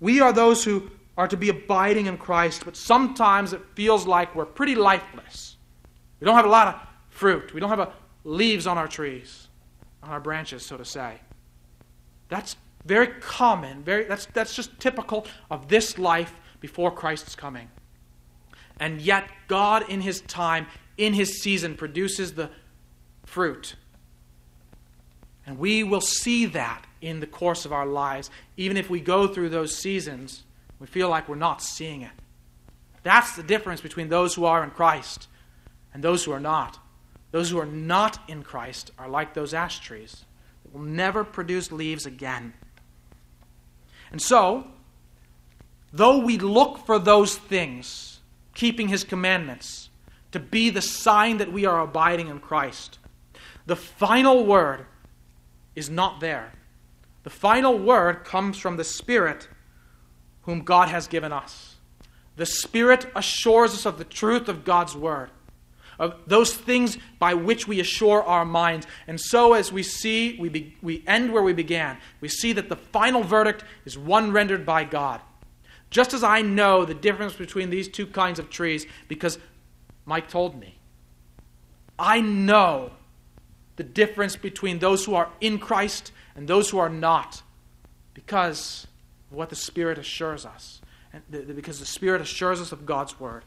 We 0.00 0.20
are 0.20 0.32
those 0.32 0.64
who 0.64 0.90
are 1.16 1.28
to 1.28 1.36
be 1.36 1.48
abiding 1.48 2.06
in 2.06 2.18
Christ, 2.18 2.64
but 2.64 2.76
sometimes 2.76 3.52
it 3.52 3.60
feels 3.74 4.06
like 4.06 4.34
we're 4.34 4.46
pretty 4.46 4.74
lifeless. 4.74 5.56
We 6.18 6.24
don't 6.24 6.34
have 6.34 6.44
a 6.44 6.48
lot 6.48 6.68
of 6.68 6.80
fruit. 7.10 7.54
We 7.54 7.60
don't 7.60 7.70
have 7.70 7.78
a 7.78 7.92
leaves 8.24 8.66
on 8.66 8.78
our 8.78 8.88
trees, 8.88 9.48
on 10.02 10.10
our 10.10 10.20
branches, 10.20 10.64
so 10.66 10.76
to 10.76 10.84
say. 10.84 11.20
That's 12.28 12.56
very 12.84 13.08
common. 13.20 13.84
Very, 13.84 14.04
that's, 14.04 14.26
that's 14.26 14.56
just 14.56 14.78
typical 14.80 15.26
of 15.50 15.68
this 15.68 15.98
life 15.98 16.34
before 16.64 16.90
Christ's 16.90 17.34
coming. 17.34 17.68
And 18.80 18.98
yet, 18.98 19.28
God, 19.48 19.86
in 19.90 20.00
His 20.00 20.22
time, 20.22 20.66
in 20.96 21.12
His 21.12 21.42
season, 21.42 21.74
produces 21.74 22.32
the 22.32 22.48
fruit. 23.26 23.74
And 25.44 25.58
we 25.58 25.84
will 25.84 26.00
see 26.00 26.46
that 26.46 26.86
in 27.02 27.20
the 27.20 27.26
course 27.26 27.66
of 27.66 27.72
our 27.74 27.84
lives, 27.84 28.30
even 28.56 28.78
if 28.78 28.88
we 28.88 28.98
go 28.98 29.28
through 29.28 29.50
those 29.50 29.76
seasons, 29.76 30.44
we 30.80 30.86
feel 30.86 31.10
like 31.10 31.28
we're 31.28 31.34
not 31.34 31.60
seeing 31.60 32.00
it. 32.00 32.12
That's 33.02 33.36
the 33.36 33.42
difference 33.42 33.82
between 33.82 34.08
those 34.08 34.34
who 34.34 34.46
are 34.46 34.64
in 34.64 34.70
Christ 34.70 35.28
and 35.92 36.02
those 36.02 36.24
who 36.24 36.32
are 36.32 36.40
not. 36.40 36.78
Those 37.30 37.50
who 37.50 37.58
are 37.58 37.66
not 37.66 38.18
in 38.26 38.42
Christ 38.42 38.90
are 38.98 39.10
like 39.10 39.34
those 39.34 39.52
ash 39.52 39.80
trees 39.80 40.24
that 40.62 40.72
will 40.72 40.86
never 40.86 41.24
produce 41.24 41.70
leaves 41.70 42.06
again. 42.06 42.54
And 44.10 44.22
so, 44.22 44.68
though 45.94 46.18
we 46.18 46.38
look 46.38 46.84
for 46.84 46.98
those 46.98 47.36
things, 47.36 48.20
keeping 48.54 48.88
his 48.88 49.04
commandments, 49.04 49.90
to 50.32 50.40
be 50.40 50.68
the 50.68 50.82
sign 50.82 51.38
that 51.38 51.52
we 51.52 51.64
are 51.64 51.80
abiding 51.80 52.26
in 52.26 52.40
Christ, 52.40 52.98
the 53.66 53.76
final 53.76 54.44
word 54.44 54.86
is 55.76 55.88
not 55.88 56.18
there. 56.18 56.52
The 57.22 57.30
final 57.30 57.78
word 57.78 58.24
comes 58.24 58.58
from 58.58 58.76
the 58.76 58.84
Spirit 58.84 59.48
whom 60.42 60.62
God 60.62 60.88
has 60.88 61.06
given 61.06 61.32
us. 61.32 61.76
The 62.36 62.44
Spirit 62.44 63.06
assures 63.14 63.72
us 63.72 63.86
of 63.86 63.96
the 63.96 64.04
truth 64.04 64.48
of 64.48 64.64
God's 64.64 64.96
word 64.96 65.30
of 65.98 66.16
those 66.26 66.54
things 66.54 66.98
by 67.18 67.34
which 67.34 67.68
we 67.68 67.80
assure 67.80 68.22
our 68.22 68.44
minds. 68.44 68.86
And 69.06 69.20
so, 69.20 69.52
as 69.52 69.72
we 69.72 69.82
see, 69.82 70.36
we, 70.38 70.48
be, 70.48 70.76
we 70.82 71.04
end 71.06 71.32
where 71.32 71.42
we 71.42 71.52
began. 71.52 71.98
We 72.20 72.28
see 72.28 72.52
that 72.54 72.68
the 72.68 72.76
final 72.76 73.22
verdict 73.22 73.64
is 73.84 73.98
one 73.98 74.32
rendered 74.32 74.66
by 74.66 74.84
God. 74.84 75.20
Just 75.94 76.12
as 76.12 76.24
I 76.24 76.42
know 76.42 76.84
the 76.84 76.92
difference 76.92 77.34
between 77.34 77.70
these 77.70 77.86
two 77.86 78.04
kinds 78.04 78.40
of 78.40 78.50
trees 78.50 78.84
because 79.06 79.38
Mike 80.04 80.28
told 80.28 80.58
me. 80.58 80.76
I 81.96 82.20
know 82.20 82.90
the 83.76 83.84
difference 83.84 84.34
between 84.34 84.80
those 84.80 85.04
who 85.04 85.14
are 85.14 85.28
in 85.40 85.60
Christ 85.60 86.10
and 86.34 86.48
those 86.48 86.68
who 86.68 86.78
are 86.78 86.88
not 86.88 87.42
because 88.12 88.88
of 89.30 89.36
what 89.36 89.50
the 89.50 89.54
Spirit 89.54 89.96
assures 89.96 90.44
us. 90.44 90.82
And 91.12 91.22
because 91.54 91.78
the 91.78 91.86
Spirit 91.86 92.20
assures 92.20 92.60
us 92.60 92.72
of 92.72 92.84
God's 92.86 93.20
Word. 93.20 93.44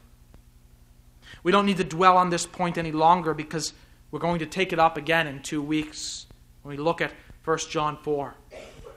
We 1.44 1.52
don't 1.52 1.66
need 1.66 1.78
to 1.78 1.84
dwell 1.84 2.16
on 2.16 2.30
this 2.30 2.46
point 2.46 2.78
any 2.78 2.94
longer 2.94 3.34
because 3.34 3.74
we're 4.10 4.20
going 4.20 4.40
to 4.40 4.46
take 4.46 4.72
it 4.72 4.80
up 4.80 4.96
again 4.96 5.28
in 5.28 5.42
two 5.42 5.62
weeks 5.62 6.28
when 6.62 6.78
we 6.78 6.82
look 6.82 7.02
at 7.02 7.12
1 7.44 7.58
John 7.70 7.98
4. 8.04 8.36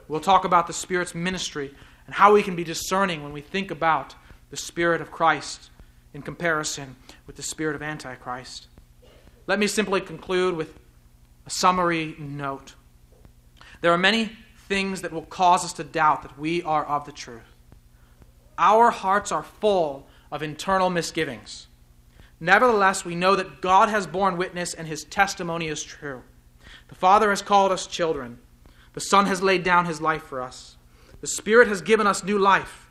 We'll 0.07 0.21
talk 0.21 0.45
about 0.45 0.67
the 0.67 0.73
Spirit's 0.73 1.13
ministry 1.13 1.75
and 2.11 2.17
how 2.17 2.33
we 2.33 2.43
can 2.43 2.57
be 2.57 2.65
discerning 2.65 3.23
when 3.23 3.31
we 3.31 3.39
think 3.39 3.71
about 3.71 4.15
the 4.49 4.57
Spirit 4.57 4.99
of 4.99 5.11
Christ 5.11 5.69
in 6.13 6.21
comparison 6.21 6.97
with 7.25 7.37
the 7.37 7.41
Spirit 7.41 7.73
of 7.73 7.81
Antichrist. 7.81 8.67
Let 9.47 9.59
me 9.59 9.65
simply 9.65 10.01
conclude 10.01 10.57
with 10.57 10.77
a 11.45 11.49
summary 11.49 12.17
note. 12.19 12.75
There 13.79 13.93
are 13.93 13.97
many 13.97 14.29
things 14.67 15.03
that 15.03 15.13
will 15.13 15.21
cause 15.21 15.63
us 15.63 15.71
to 15.71 15.85
doubt 15.85 16.23
that 16.23 16.37
we 16.37 16.61
are 16.63 16.83
of 16.83 17.05
the 17.05 17.13
truth. 17.13 17.55
Our 18.57 18.91
hearts 18.91 19.31
are 19.31 19.43
full 19.43 20.05
of 20.33 20.43
internal 20.43 20.89
misgivings. 20.89 21.67
Nevertheless, 22.41 23.05
we 23.05 23.15
know 23.15 23.37
that 23.37 23.61
God 23.61 23.87
has 23.87 24.05
borne 24.05 24.35
witness 24.35 24.73
and 24.73 24.85
his 24.85 25.05
testimony 25.05 25.69
is 25.69 25.81
true. 25.81 26.23
The 26.89 26.95
Father 26.95 27.29
has 27.29 27.41
called 27.41 27.71
us 27.71 27.87
children. 27.87 28.39
The 28.91 28.99
Son 28.99 29.27
has 29.27 29.41
laid 29.41 29.63
down 29.63 29.85
his 29.85 30.01
life 30.01 30.23
for 30.23 30.41
us. 30.41 30.75
The 31.21 31.27
Spirit 31.27 31.67
has 31.67 31.81
given 31.81 32.07
us 32.07 32.23
new 32.23 32.37
life. 32.37 32.87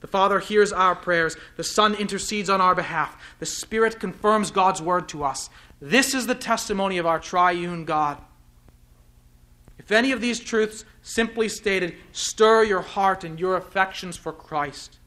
The 0.00 0.06
Father 0.08 0.40
hears 0.40 0.72
our 0.72 0.96
prayers. 0.96 1.36
The 1.56 1.64
Son 1.64 1.94
intercedes 1.94 2.50
on 2.50 2.60
our 2.60 2.74
behalf. 2.74 3.16
The 3.38 3.46
Spirit 3.46 4.00
confirms 4.00 4.50
God's 4.50 4.82
word 4.82 5.08
to 5.10 5.24
us. 5.24 5.50
This 5.80 6.14
is 6.14 6.26
the 6.26 6.34
testimony 6.34 6.98
of 6.98 7.06
our 7.06 7.18
triune 7.18 7.84
God. 7.84 8.18
If 9.78 9.90
any 9.90 10.12
of 10.12 10.20
these 10.20 10.38
truths, 10.38 10.84
simply 11.02 11.48
stated, 11.48 11.96
stir 12.12 12.64
your 12.64 12.82
heart 12.82 13.24
and 13.24 13.38
your 13.38 13.56
affections 13.56 14.16
for 14.16 14.32
Christ, 14.32 14.98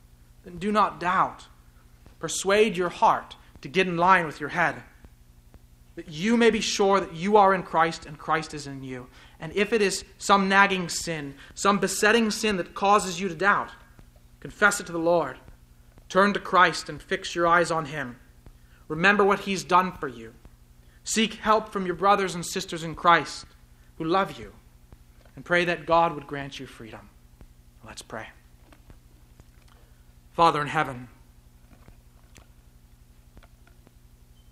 then 0.44 0.58
do 0.58 0.72
not 0.72 1.00
doubt. 1.00 1.48
Persuade 2.20 2.76
your 2.76 2.90
heart 2.90 3.36
to 3.62 3.70
get 3.70 3.88
in 3.88 3.98
line 3.98 4.26
with 4.26 4.40
your 4.40 4.50
head. 4.50 4.76
That 5.96 6.10
you 6.10 6.36
may 6.36 6.50
be 6.52 6.60
sure 6.60 7.00
that 7.00 7.14
you 7.14 7.38
are 7.38 7.54
in 7.54 7.64
Christ 7.64 8.06
and 8.06 8.18
Christ 8.18 8.54
is 8.54 8.68
in 8.68 8.84
you. 8.84 9.08
And 9.40 9.52
if 9.54 9.74
it 9.74 9.82
is 9.82 10.06
some 10.18 10.48
nagging 10.48 10.90
sin, 10.90 11.36
some 11.54 11.80
besetting 11.80 12.32
sin 12.32 12.58
that 12.58 12.74
causes 12.74 13.20
you 13.20 13.28
to 13.28 13.36
doubt, 13.36 13.70
confess 14.40 14.80
it 14.80 14.86
to 14.88 14.92
the 14.92 14.98
Lord. 14.98 15.38
Turn 16.08 16.34
to 16.34 16.40
Christ 16.40 16.90
and 16.90 17.02
fix 17.02 17.36
your 17.36 17.48
eyes 17.48 17.72
on 17.72 17.86
Him. 17.86 18.18
Remember 18.88 19.24
what 19.24 19.42
He's 19.42 19.64
done 19.64 19.92
for 19.92 20.08
you. 20.08 20.34
Seek 21.04 21.36
help 21.36 21.70
from 21.70 21.86
your 21.86 21.96
brothers 21.96 22.36
and 22.36 22.46
sisters 22.46 22.84
in 22.84 22.96
Christ 22.96 23.46
who 23.98 24.04
love 24.04 24.40
you. 24.40 24.54
And 25.36 25.44
pray 25.44 25.66
that 25.66 25.86
God 25.86 26.14
would 26.16 26.28
grant 26.28 26.60
you 26.60 26.66
freedom. 26.66 27.10
Let's 27.86 28.02
pray. 28.02 28.28
Father 30.32 30.62
in 30.62 30.68
heaven, 30.68 31.10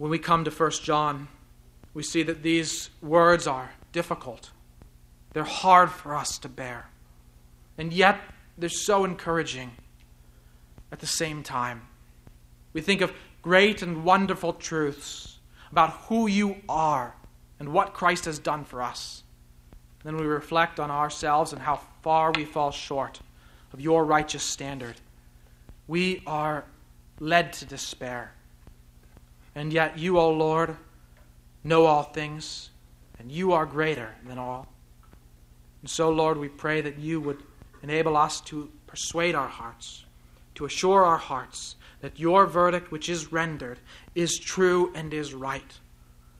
When 0.03 0.09
we 0.09 0.19
come 0.19 0.43
to 0.43 0.51
1 0.51 0.71
John, 0.83 1.29
we 1.93 2.03
see 2.03 2.23
that 2.23 2.43
these 2.43 2.89
words 3.01 3.47
are 3.47 3.71
difficult. 3.91 4.49
They're 5.33 5.43
hard 5.43 5.91
for 5.91 6.15
us 6.15 6.37
to 6.39 6.49
bear. 6.49 6.89
And 7.77 7.91
yet, 7.91 8.19
they're 8.57 8.69
so 8.69 9.03
encouraging 9.03 9.71
at 10.91 10.99
the 10.99 11.07
same 11.07 11.43
time. 11.43 11.81
We 12.71 12.81
think 12.81 13.01
of 13.01 13.11
great 13.41 13.81
and 13.81 14.03
wonderful 14.03 14.53
truths 14.53 15.39
about 15.71 15.91
who 16.07 16.27
you 16.27 16.57
are 16.69 17.15
and 17.59 17.69
what 17.69 17.93
Christ 17.93 18.25
has 18.25 18.39
done 18.39 18.63
for 18.63 18.81
us. 18.81 19.23
Then 20.03 20.17
we 20.17 20.25
reflect 20.25 20.79
on 20.79 20.91
ourselves 20.91 21.53
and 21.53 21.61
how 21.61 21.81
far 22.01 22.31
we 22.31 22.45
fall 22.45 22.71
short 22.71 23.19
of 23.71 23.81
your 23.81 24.05
righteous 24.05 24.43
standard. 24.43 24.95
We 25.87 26.21
are 26.27 26.65
led 27.19 27.53
to 27.53 27.65
despair. 27.65 28.33
And 29.55 29.71
yet 29.71 29.97
you, 29.97 30.19
O 30.19 30.29
Lord, 30.29 30.75
know 31.63 31.85
all 31.85 32.03
things, 32.03 32.69
and 33.19 33.31
you 33.31 33.53
are 33.53 33.65
greater 33.65 34.13
than 34.27 34.37
all. 34.37 34.72
And 35.83 35.89
so, 35.89 36.09
Lord, 36.09 36.37
we 36.37 36.47
pray 36.47 36.79
that 36.79 36.97
you 36.97 37.19
would 37.19 37.43
enable 37.83 38.15
us 38.15 38.39
to 38.41 38.71
persuade 38.87 39.35
our 39.35 39.49
hearts, 39.49 40.05
to 40.55 40.63
assure 40.63 41.03
our 41.03 41.17
hearts 41.17 41.75
that 41.99 42.19
your 42.19 42.45
verdict, 42.45 42.89
which 42.89 43.09
is 43.09 43.33
rendered, 43.33 43.79
is 44.15 44.39
true 44.39 44.91
and 44.95 45.13
is 45.13 45.33
right, 45.33 45.79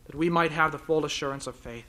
that 0.06 0.16
we 0.16 0.30
might 0.30 0.52
have 0.52 0.72
the 0.72 0.80
full 0.80 1.04
assurance 1.04 1.46
of 1.46 1.56
faith. 1.56 1.86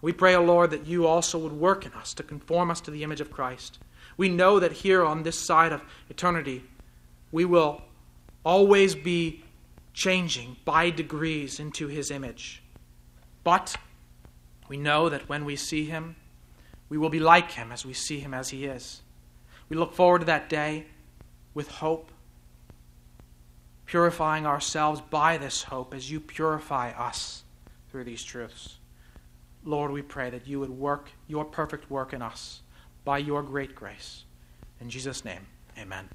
We 0.00 0.12
pray, 0.12 0.36
O 0.36 0.42
Lord, 0.42 0.70
that 0.70 0.86
you 0.86 1.06
also 1.06 1.36
would 1.38 1.52
work 1.52 1.84
in 1.84 1.92
us 1.94 2.14
to 2.14 2.22
conform 2.22 2.70
us 2.70 2.80
to 2.82 2.92
the 2.92 3.02
image 3.02 3.20
of 3.20 3.32
Christ. 3.32 3.80
We 4.16 4.28
know 4.28 4.60
that 4.60 4.72
here 4.72 5.04
on 5.04 5.24
this 5.24 5.38
side 5.38 5.72
of 5.72 5.82
eternity, 6.10 6.62
we 7.32 7.44
will 7.44 7.82
always 8.44 8.94
be 8.94 9.42
changing 9.94 10.58
by 10.64 10.90
degrees 10.90 11.58
into 11.58 11.88
his 11.88 12.10
image. 12.12 12.62
But 13.42 13.76
we 14.68 14.76
know 14.76 15.08
that 15.08 15.28
when 15.28 15.44
we 15.44 15.56
see 15.56 15.86
him, 15.86 16.16
we 16.92 16.98
will 16.98 17.08
be 17.08 17.20
like 17.20 17.52
him 17.52 17.72
as 17.72 17.86
we 17.86 17.94
see 17.94 18.20
him 18.20 18.34
as 18.34 18.50
he 18.50 18.66
is. 18.66 19.00
We 19.70 19.78
look 19.78 19.94
forward 19.94 20.18
to 20.18 20.24
that 20.26 20.50
day 20.50 20.84
with 21.54 21.66
hope, 21.68 22.12
purifying 23.86 24.44
ourselves 24.44 25.00
by 25.00 25.38
this 25.38 25.62
hope 25.62 25.94
as 25.94 26.10
you 26.10 26.20
purify 26.20 26.90
us 26.90 27.44
through 27.90 28.04
these 28.04 28.22
truths. 28.22 28.76
Lord, 29.64 29.90
we 29.90 30.02
pray 30.02 30.28
that 30.28 30.46
you 30.46 30.60
would 30.60 30.68
work 30.68 31.08
your 31.28 31.46
perfect 31.46 31.90
work 31.90 32.12
in 32.12 32.20
us 32.20 32.60
by 33.06 33.16
your 33.16 33.42
great 33.42 33.74
grace. 33.74 34.24
In 34.78 34.90
Jesus' 34.90 35.24
name, 35.24 35.46
amen. 35.78 36.10